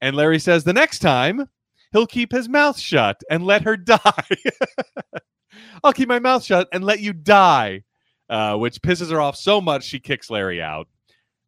[0.00, 1.48] And Larry says, "The next time,
[1.92, 4.00] he'll keep his mouth shut and let her die."
[5.84, 7.84] I'll keep my mouth shut and let you die,
[8.28, 10.88] uh, which pisses her off so much she kicks Larry out.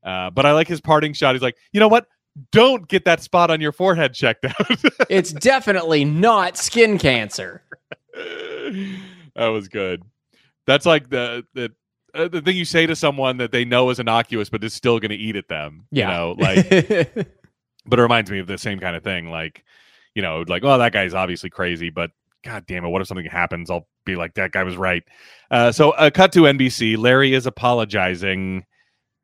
[0.03, 1.35] Uh, but I like his parting shot.
[1.35, 2.07] He's like, you know what?
[2.53, 4.55] Don't get that spot on your forehead checked out.
[5.11, 7.63] it's definitely not skin cancer.
[8.15, 10.03] that was good.
[10.67, 11.73] That's like the the
[12.15, 14.99] uh, the thing you say to someone that they know is innocuous, but is still
[14.99, 15.87] going to eat at them.
[15.91, 16.09] Yeah.
[16.09, 16.69] You know, like.
[17.87, 19.31] but it reminds me of the same kind of thing.
[19.31, 19.65] Like,
[20.15, 22.11] you know, like, oh, that guy's obviously crazy, but
[22.45, 23.71] God damn it, what if something happens?
[23.71, 25.03] I'll be like, that guy was right.
[25.51, 26.97] Uh, so, uh, cut to NBC.
[26.97, 28.65] Larry is apologizing,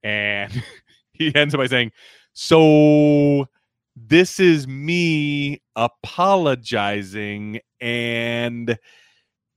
[0.03, 0.63] and
[1.13, 1.93] he ends up by saying,
[2.39, 3.49] "So
[3.97, 8.78] this is me apologizing, and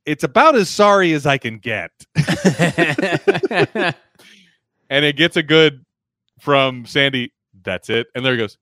[0.06, 1.92] it's about as sorry as I can get."
[4.90, 5.86] and it gets a good
[6.40, 7.34] from Sandy.
[7.64, 8.58] That's it, and there he goes.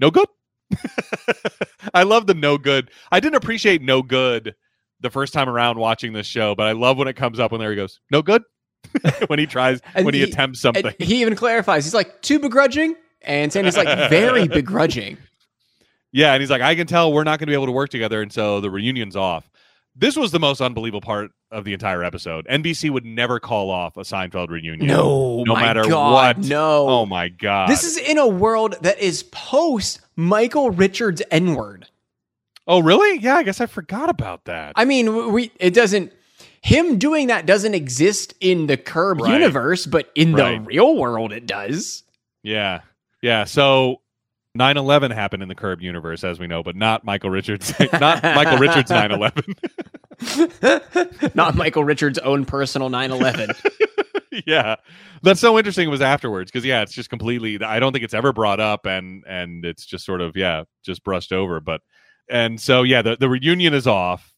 [0.00, 0.26] No good.
[1.94, 2.90] I love the no good.
[3.12, 4.56] I didn't appreciate no good
[5.00, 7.60] the first time around watching this show, but I love when it comes up when
[7.60, 8.42] there he goes, no good.
[9.28, 10.92] when he tries, when he, he- attempts something.
[10.98, 11.84] he even clarifies.
[11.84, 12.96] He's like, too begrudging?
[13.22, 15.18] And Sandy's like, very begrudging.
[16.12, 17.90] yeah, and he's like, I can tell we're not going to be able to work
[17.90, 19.48] together, and so the reunion's off.
[19.96, 22.46] This was the most unbelievable part of the entire episode.
[22.48, 24.86] NBC would never call off a Seinfeld reunion.
[24.86, 26.46] No, no matter God, what.
[26.46, 26.88] No.
[26.88, 27.68] Oh my god.
[27.68, 31.88] This is in a world that is post Michael Richards N word.
[32.68, 33.18] Oh really?
[33.18, 34.74] Yeah, I guess I forgot about that.
[34.76, 36.12] I mean, we it doesn't
[36.62, 39.32] him doing that doesn't exist in the Curb Right.
[39.40, 42.04] universe, but in the real world it does.
[42.44, 42.82] Yeah.
[43.22, 43.44] Yeah.
[43.44, 44.00] So
[44.54, 47.72] 9 11 happened in the Curb universe, as we know, but not Michael Richards.
[47.92, 49.44] not Michael Richards 9 11.
[51.34, 53.58] Not Michael Richards' own personal 9/11.
[54.46, 54.76] yeah.
[55.22, 55.88] That's so interesting.
[55.88, 58.86] It was afterwards because, yeah, it's just completely, I don't think it's ever brought up
[58.86, 61.60] and, and it's just sort of, yeah, just brushed over.
[61.60, 61.80] But,
[62.28, 64.32] and so, yeah, the, the reunion is off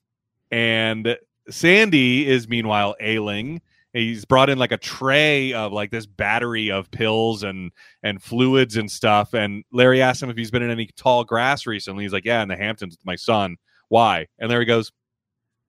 [0.50, 1.16] and
[1.50, 3.60] Sandy is meanwhile ailing.
[3.92, 7.72] He's brought in like a tray of like this battery of pills and
[8.02, 9.34] and fluids and stuff.
[9.34, 12.04] And Larry asks him if he's been in any tall grass recently.
[12.04, 13.56] He's like, "Yeah, in the Hamptons with my son."
[13.88, 14.28] Why?
[14.38, 14.92] And Larry goes,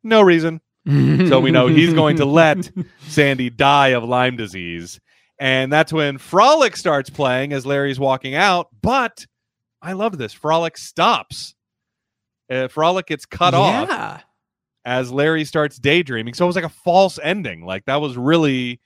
[0.04, 2.70] "No reason." So we know he's going to let
[3.08, 5.00] Sandy die of Lyme disease.
[5.40, 8.68] And that's when Frolic starts playing as Larry's walking out.
[8.82, 9.26] But
[9.82, 10.34] I love this.
[10.34, 11.56] Frolic stops.
[12.50, 14.22] Uh, Frolic gets cut off yeah.
[14.86, 16.34] As Larry starts daydreaming.
[16.34, 17.66] So it was like a false ending.
[17.66, 18.80] Like that was really,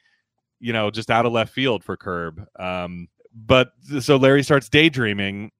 [0.59, 2.45] you know, just out of left field for Curb.
[2.59, 5.51] Um, but so Larry starts daydreaming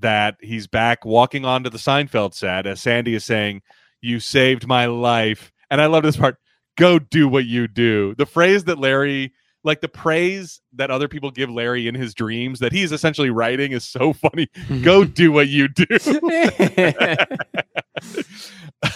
[0.00, 3.62] that he's back walking onto the Seinfeld set as Sandy is saying,
[4.00, 5.52] You saved my life.
[5.70, 6.36] And I love this part.
[6.76, 8.14] Go do what you do.
[8.16, 9.32] The phrase that Larry
[9.64, 13.72] like the praise that other people give Larry in his dreams that he's essentially writing
[13.72, 14.48] is so funny.
[14.82, 15.84] Go do what you do.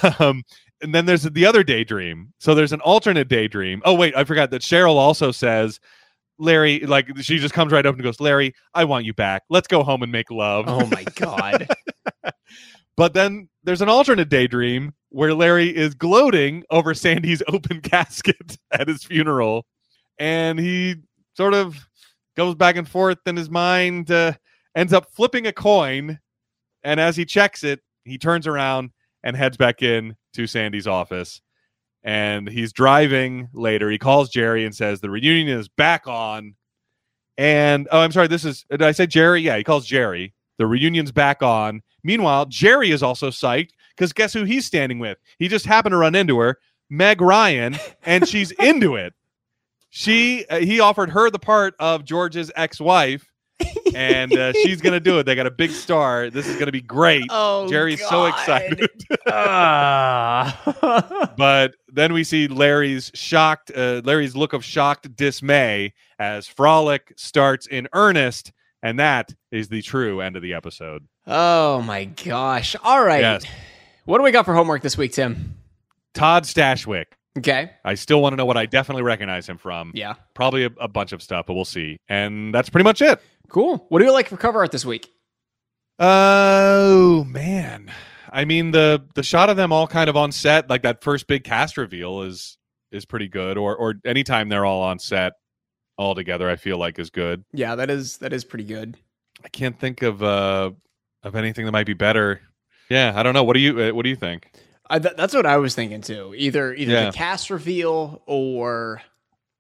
[0.19, 0.43] um,
[0.83, 2.33] and then there's the other daydream.
[2.39, 3.83] So there's an alternate daydream.
[3.85, 5.81] Oh wait, I forgot that Cheryl also says,
[6.39, 9.43] Larry, like she just comes right up and goes, Larry, I want you back.
[9.49, 10.65] Let's go home and make love.
[10.69, 11.69] oh my god.
[12.97, 18.89] But then there's an alternate daydream where Larry is gloating over Sandy's open casket at
[18.89, 19.67] his funeral.
[20.19, 20.97] And he
[21.37, 21.87] sort of
[22.37, 24.35] goes back and forth in his mind, uh,
[24.75, 26.19] ends up flipping a coin.
[26.85, 28.91] And as he checks it, he turns around
[29.23, 31.41] and heads back in to Sandy's office.
[32.03, 33.91] And he's driving later.
[33.91, 36.55] He calls Jerry and says, The reunion is back on.
[37.39, 39.41] And oh, I'm sorry, this is, did I say Jerry?
[39.41, 40.35] Yeah, he calls Jerry.
[40.59, 41.83] The reunion's back on.
[42.05, 45.19] Meanwhile, Jerry is also psyched because guess who he's standing with?
[45.39, 46.59] He just happened to run into her,
[46.91, 49.15] Meg Ryan, and she's into it.
[49.91, 53.31] She uh, he offered her the part of George's ex-wife,
[53.95, 55.25] and uh, she's gonna do it.
[55.25, 56.31] They got a big star.
[56.31, 57.25] This is gonna be great.
[57.31, 58.91] Oh, Jerry's so excited.
[59.27, 61.33] Ah.
[61.37, 67.67] but then we see Larry's shocked, uh, Larry's look of shocked dismay as Frolic starts
[67.67, 68.53] in earnest,
[68.83, 71.07] and that is the true end of the episode.
[71.27, 72.77] oh my gosh.
[72.83, 73.21] All right.
[73.21, 73.45] Yes.
[74.05, 75.57] What do we got for homework this week, Tim?
[76.15, 77.07] Todd Stashwick.
[77.39, 77.71] Okay.
[77.85, 79.93] I still want to know what I definitely recognize him from.
[79.95, 80.15] Yeah.
[80.35, 81.99] Probably a, a bunch of stuff, but we'll see.
[82.09, 83.21] And that's pretty much it.
[83.49, 83.87] Cool.
[83.89, 85.11] What do you like for cover art this week?
[85.99, 87.91] Oh man.
[88.31, 91.27] I mean the the shot of them all kind of on set, like that first
[91.27, 92.57] big cast reveal is
[92.91, 93.57] is pretty good.
[93.59, 95.35] Or or anytime they're all on set
[95.99, 97.45] all together, I feel like is good.
[97.53, 98.97] Yeah, that is that is pretty good.
[99.45, 100.71] I can't think of uh
[101.23, 102.41] of anything that might be better.
[102.89, 103.45] Yeah, I don't know.
[103.45, 104.51] What do you uh, What do you think?
[104.93, 106.35] I, th- that's what I was thinking too.
[106.37, 107.07] Either either Yeah.
[107.07, 109.03] the cast reveal or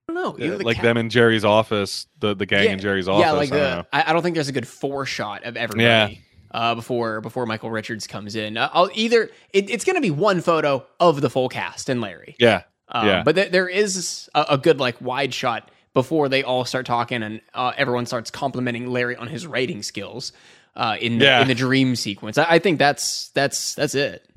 [0.08, 0.48] I don't know.
[0.56, 3.24] The like ca- them in Jerry's office, the the gang yeah, in Jerry's office.
[3.24, 3.76] Yeah, like I don't the.
[3.76, 3.84] know.
[3.92, 6.20] I, I don't think there's a good four shot of everybody.
[6.50, 10.10] Uh, before before Michael Richards comes in, uh, I'll either it, it's going to be
[10.10, 12.36] one photo of the full cast and Larry.
[12.38, 13.22] Yeah, Um, Yeah.
[13.24, 17.22] But th- there is a, a good like wide shot before they all start talking
[17.22, 20.32] and uh, everyone starts complimenting Larry on his writing skills
[20.76, 21.40] uh, in the, Yeah.
[21.40, 22.36] in the dream sequence.
[22.36, 24.28] I, I think that's that's that's it.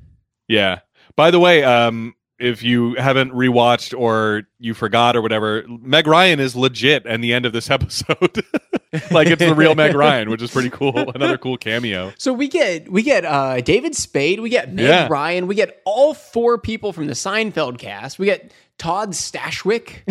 [0.48, 0.78] yeah.
[1.16, 6.38] By the way, um, if you haven't rewatched or you forgot or whatever, Meg Ryan
[6.40, 8.44] is legit in the end of this episode.
[9.10, 11.10] like it's the real Meg Ryan, which is pretty cool.
[11.14, 12.12] Another cool cameo.
[12.18, 15.08] So we get we get uh, David Spade, we get Meg Yeah.
[15.10, 18.18] Ryan, we get all four people from the Seinfeld cast.
[18.18, 20.02] We get Todd Stashwick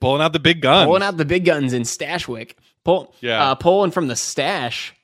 [0.00, 0.86] Pulling out the big gun.
[0.86, 2.52] pulling out the big guns in Stashwick,
[2.84, 3.50] pull, Yeah.
[3.50, 4.94] uh, pulling from the stash.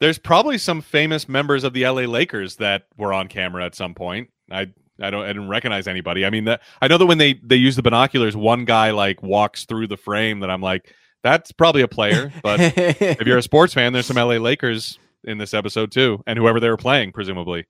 [0.00, 3.94] There's probably some famous members of the LA Lakers that were on camera at some
[3.94, 4.28] point.
[4.54, 4.66] I
[5.02, 6.24] I don't I didn't recognize anybody.
[6.24, 9.22] I mean, that I know that when they they use the binoculars, one guy like
[9.22, 12.32] walks through the frame that I'm like, that's probably a player.
[12.42, 16.38] But if you're a sports fan, there's some LA Lakers in this episode too, and
[16.38, 17.66] whoever they were playing, presumably.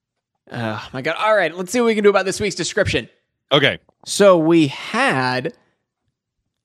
[0.51, 1.16] oh my god!
[1.18, 3.09] All right, let's see what we can do about this week's description.
[3.53, 5.55] Okay, So we had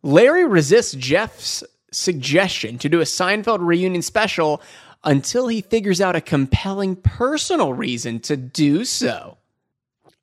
[0.01, 4.61] Larry resists Jeff's suggestion to do a Seinfeld reunion special
[5.03, 9.37] until he figures out a compelling personal reason to do so.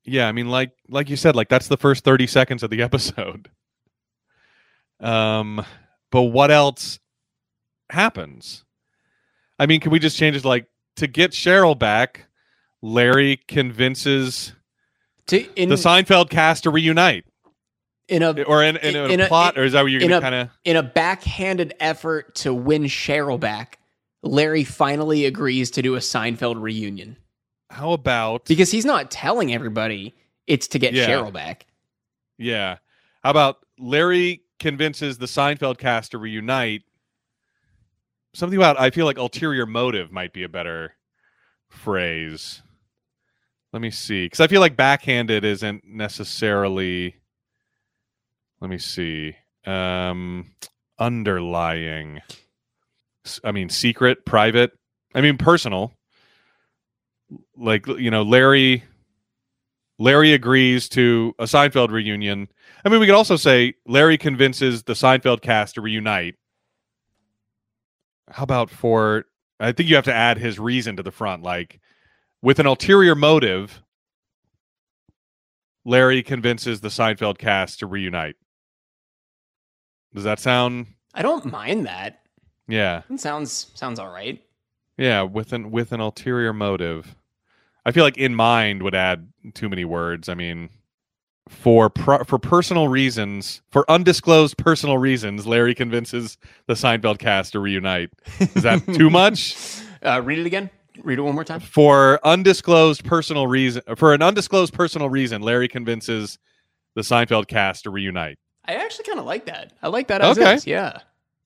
[0.06, 2.82] Yeah, I mean, like like you said, like that's the first thirty seconds of the
[2.90, 3.50] episode.
[5.00, 5.64] Um,
[6.10, 6.98] but what else
[7.90, 8.64] happens?
[9.58, 12.26] I mean, can we just change it like to get Cheryl back?
[12.82, 14.52] Larry convinces
[15.28, 17.24] To in the Seinfeld cast to reunite,
[18.06, 20.12] in a or in, in, a, In a- plot, or is that what you're going
[20.12, 20.50] to kind of?
[20.64, 23.78] in a backhanded effort to win Cheryl back,
[24.22, 27.16] Larry finally agrees to do a Seinfeld reunion
[27.70, 30.14] How about because he's not telling everybody
[30.46, 31.08] it's to get Yeah.
[31.08, 31.66] Cheryl back.
[32.38, 32.78] Yeah.
[33.22, 36.82] How about Larry convinces the Seinfeld cast to reunite?
[38.34, 40.94] Something about I feel like ulterior motive might be a better
[41.68, 42.62] phrase.
[43.72, 47.16] Let me see, because I feel like backhanded isn't necessarily.
[48.60, 49.36] Let me see.
[49.66, 50.52] Um,
[50.98, 52.22] underlying.
[53.42, 54.72] I mean, secret, private.
[55.14, 55.92] I mean, personal.
[57.56, 58.84] Like you know, Larry.
[59.98, 62.48] Larry agrees to a Seinfeld reunion.
[62.84, 66.34] I mean, we could also say Larry convinces the Seinfeld cast to reunite.
[68.30, 69.24] How about for?
[69.58, 71.80] I think you have to add his reason to the front, like
[72.42, 73.82] with an ulterior motive.
[75.86, 78.36] Larry convinces the Seinfeld cast to reunite.
[80.14, 80.88] Does that sound?
[81.14, 82.20] I don't mind that.
[82.68, 84.42] Yeah, It sounds sounds all right.
[84.96, 85.22] Yeah.
[85.22, 87.14] With an with an ulterior motive,
[87.84, 90.28] I feel like in mind would add too many words.
[90.28, 90.70] I mean,
[91.48, 97.60] for pro- for personal reasons, for undisclosed personal reasons, Larry convinces the Seinfeld cast to
[97.60, 98.10] reunite.
[98.40, 99.56] Is that too much?
[100.02, 100.70] Uh, read it again.
[101.04, 101.60] Read it one more time.
[101.60, 106.38] For undisclosed personal reason, for an undisclosed personal reason, Larry convinces
[106.94, 108.38] the Seinfeld cast to reunite.
[108.64, 109.72] I actually kind of like that.
[109.82, 110.54] I like that as Okay.
[110.54, 110.66] is.
[110.66, 110.98] Yeah.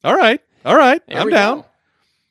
[0.05, 1.59] All right, all right, There I'm down.
[1.59, 1.67] go.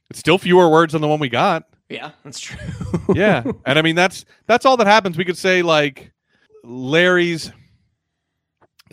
[0.10, 1.66] It's still fewer words than the one we got.
[1.90, 2.58] Yeah, that's true.
[3.16, 6.12] yeah and i mean that's that's all that happens we could say like
[6.64, 7.52] larry's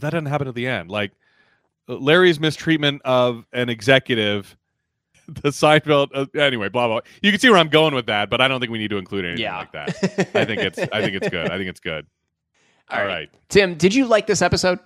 [0.01, 1.13] that doesn't happen at the end like
[1.87, 4.57] larry's mistreatment of an executive
[5.29, 8.41] the seinfeld uh, anyway blah blah you can see where i'm going with that but
[8.41, 9.59] i don't think we need to include anything Yeah.
[9.59, 9.89] like that
[10.35, 12.07] i think it's i think it's good i think it's good
[12.89, 13.13] All all right.
[13.15, 14.79] right Tim, did you like this episode?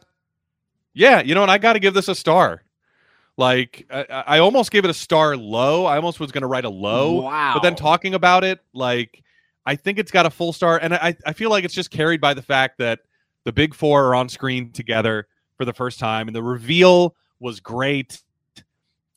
[0.95, 2.63] yeah you know what i gotta give this a star
[3.41, 5.85] like I, I almost gave it a star low.
[5.87, 7.53] I almost was gonna write a low Wow.
[7.55, 9.23] but then talking about it like
[9.67, 12.21] i think it's got a full star and i i feel like it's just carried
[12.21, 13.01] by the fact that
[13.45, 15.27] the big four are on screen together
[15.57, 18.23] for the first time and the reveal was great.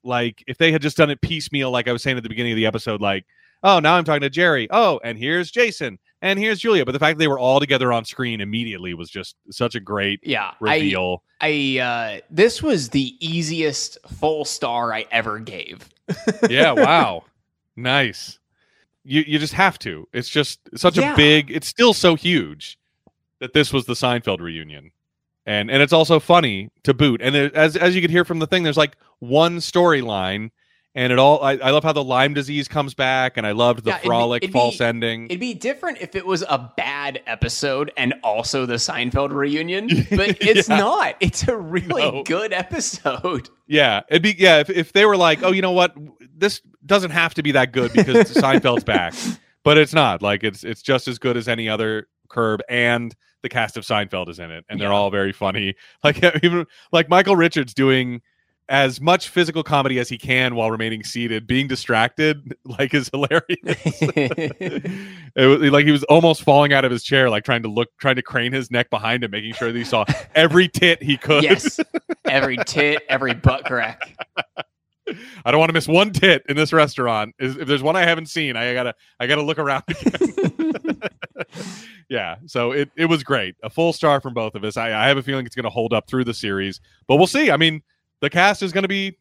[0.03, 2.51] Like if they had just done it piecemeal like i was saying at the beginning
[2.51, 3.25] of the episode like
[3.63, 4.67] oh now i'm talking to jerry.
[4.71, 7.93] Oh and here's jason and here's julia but the fact that they were all together
[7.93, 10.53] on screen immediately was just such a great yeah.
[10.61, 15.87] I, reveal I uh this was the easiest full star I ever gave.
[16.49, 17.23] yeah wow
[17.75, 18.39] nice
[19.03, 21.13] you you just have to it's just such Yeah.
[21.13, 22.79] a big it's still so huge
[23.39, 24.91] that this was the seinfeld reunion
[25.45, 28.39] and and it's also funny to boot and there, as as you could hear from
[28.39, 30.51] the thing there's like one storyline
[30.95, 33.83] and it all I, I love how the lyme disease comes back and i loved
[33.83, 36.43] the Yeah, it'd be- frolic it'd be- false ending It'd be different if it was
[36.47, 40.77] a bad episode and also the Seinfeld reunion, but it's Yeah.
[40.77, 41.15] not.
[41.19, 42.23] It's a really No.
[42.23, 43.49] good episode.
[43.67, 45.95] yeah it'd be yeah if, if they were like oh you know what
[46.35, 49.13] this doesn't have to be that good because seinfeld's back
[49.63, 53.49] but it's not like it's it's just as good as any other Curb, and the
[53.49, 54.95] cast of Seinfeld is in it, and they're Yeah.
[54.95, 55.75] all very funny.
[56.03, 58.21] Like even like Michael Richards doing
[58.69, 63.43] as much physical comedy as he can while remaining seated, being distracted, like is hilarious.
[65.35, 67.89] it was like he was almost falling out of his chair, like trying to look,
[67.99, 71.17] trying to crane his neck behind him, making sure that he saw every tit he
[71.17, 71.43] could.
[71.43, 71.79] yes.
[72.25, 74.17] Every tit, every butt crack.
[75.45, 77.35] I don't want to miss one tit in this restaurant.
[77.37, 79.83] If there's one I haven't seen, I gotta I gotta look around
[82.09, 83.55] yeah, so it, it was great.
[83.63, 84.77] A full star from both of us.
[84.77, 87.27] I, I have a feeling it's going to hold up through the series, but we'll
[87.27, 87.51] see.
[87.51, 87.81] I mean,
[88.23, 89.17] the cast is going to be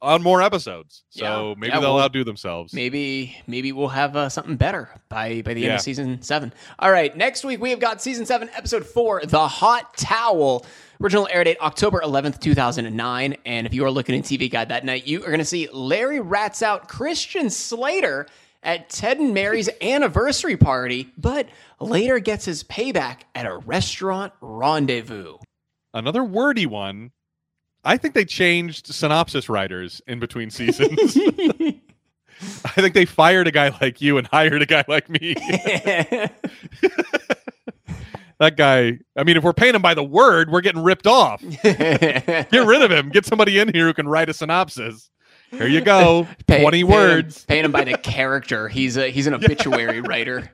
[0.00, 1.54] on more episodes, so Yeah.
[1.58, 2.72] maybe Yeah, they'll well, outdo themselves.
[2.72, 6.50] Maybe maybe we'll have uh, something better by by the end of season seven.
[6.78, 10.64] All right, next week we have got season seven, episode four, the hot towel.
[11.00, 13.36] Original air date October 11th, 2009.
[13.44, 15.68] And if you are looking at TV Guide that night, you are going to see
[15.72, 18.26] Larry rats out Christian Slater
[18.62, 21.48] at Ted and Mary's anniversary party, but
[21.80, 25.36] later gets his payback at a restaurant rendezvous.
[25.92, 27.10] Another wordy one.
[27.84, 31.16] I think they changed synopsis writers in between seasons.
[32.64, 35.34] I think they fired a guy like you and hired a guy like me.
[38.38, 41.40] that guy, I mean, if we're paying him by the word, we're getting ripped off.
[41.62, 43.10] Get rid of him.
[43.10, 45.08] Get somebody in here who can write a synopsis.
[45.50, 46.26] Here you go.
[46.46, 47.44] Pay- 20 paying him- words.
[47.44, 48.68] Paying him by the character.
[48.68, 50.50] He's a he's an obituary writer.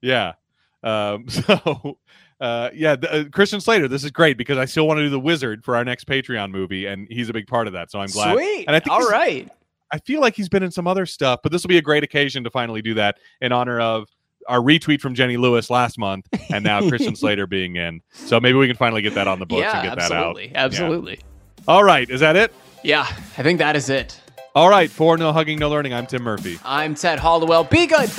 [0.00, 0.34] Yeah.
[0.82, 1.98] Um, so,
[2.40, 5.10] uh, yeah, the, uh, Christian Slater, this is great because I still want to do
[5.10, 7.90] the wizard for our next Patreon movie, and he's a big part of that.
[7.90, 8.34] So I'm glad.
[8.34, 8.64] Sweet.
[8.66, 9.48] And I think All right.
[9.90, 12.04] I feel like he's been in some other stuff, but this will be a great
[12.04, 14.08] occasion to finally do that in honor of
[14.46, 18.00] our retweet from Jenny Lewis last month, and now Christian Slater being in.
[18.12, 20.28] So maybe we can finally get that on the books Yeah, and get that out.
[20.36, 20.52] absolutely.
[20.54, 21.20] Absolutely.
[21.66, 22.52] All right, is that it?
[22.84, 24.20] Yeah, I think that is it.
[24.54, 25.92] All right, for no hugging, no learning.
[25.92, 26.58] I'm Tim Murphy.
[26.64, 27.64] I'm Ted Hollowell.
[27.64, 28.10] Be good.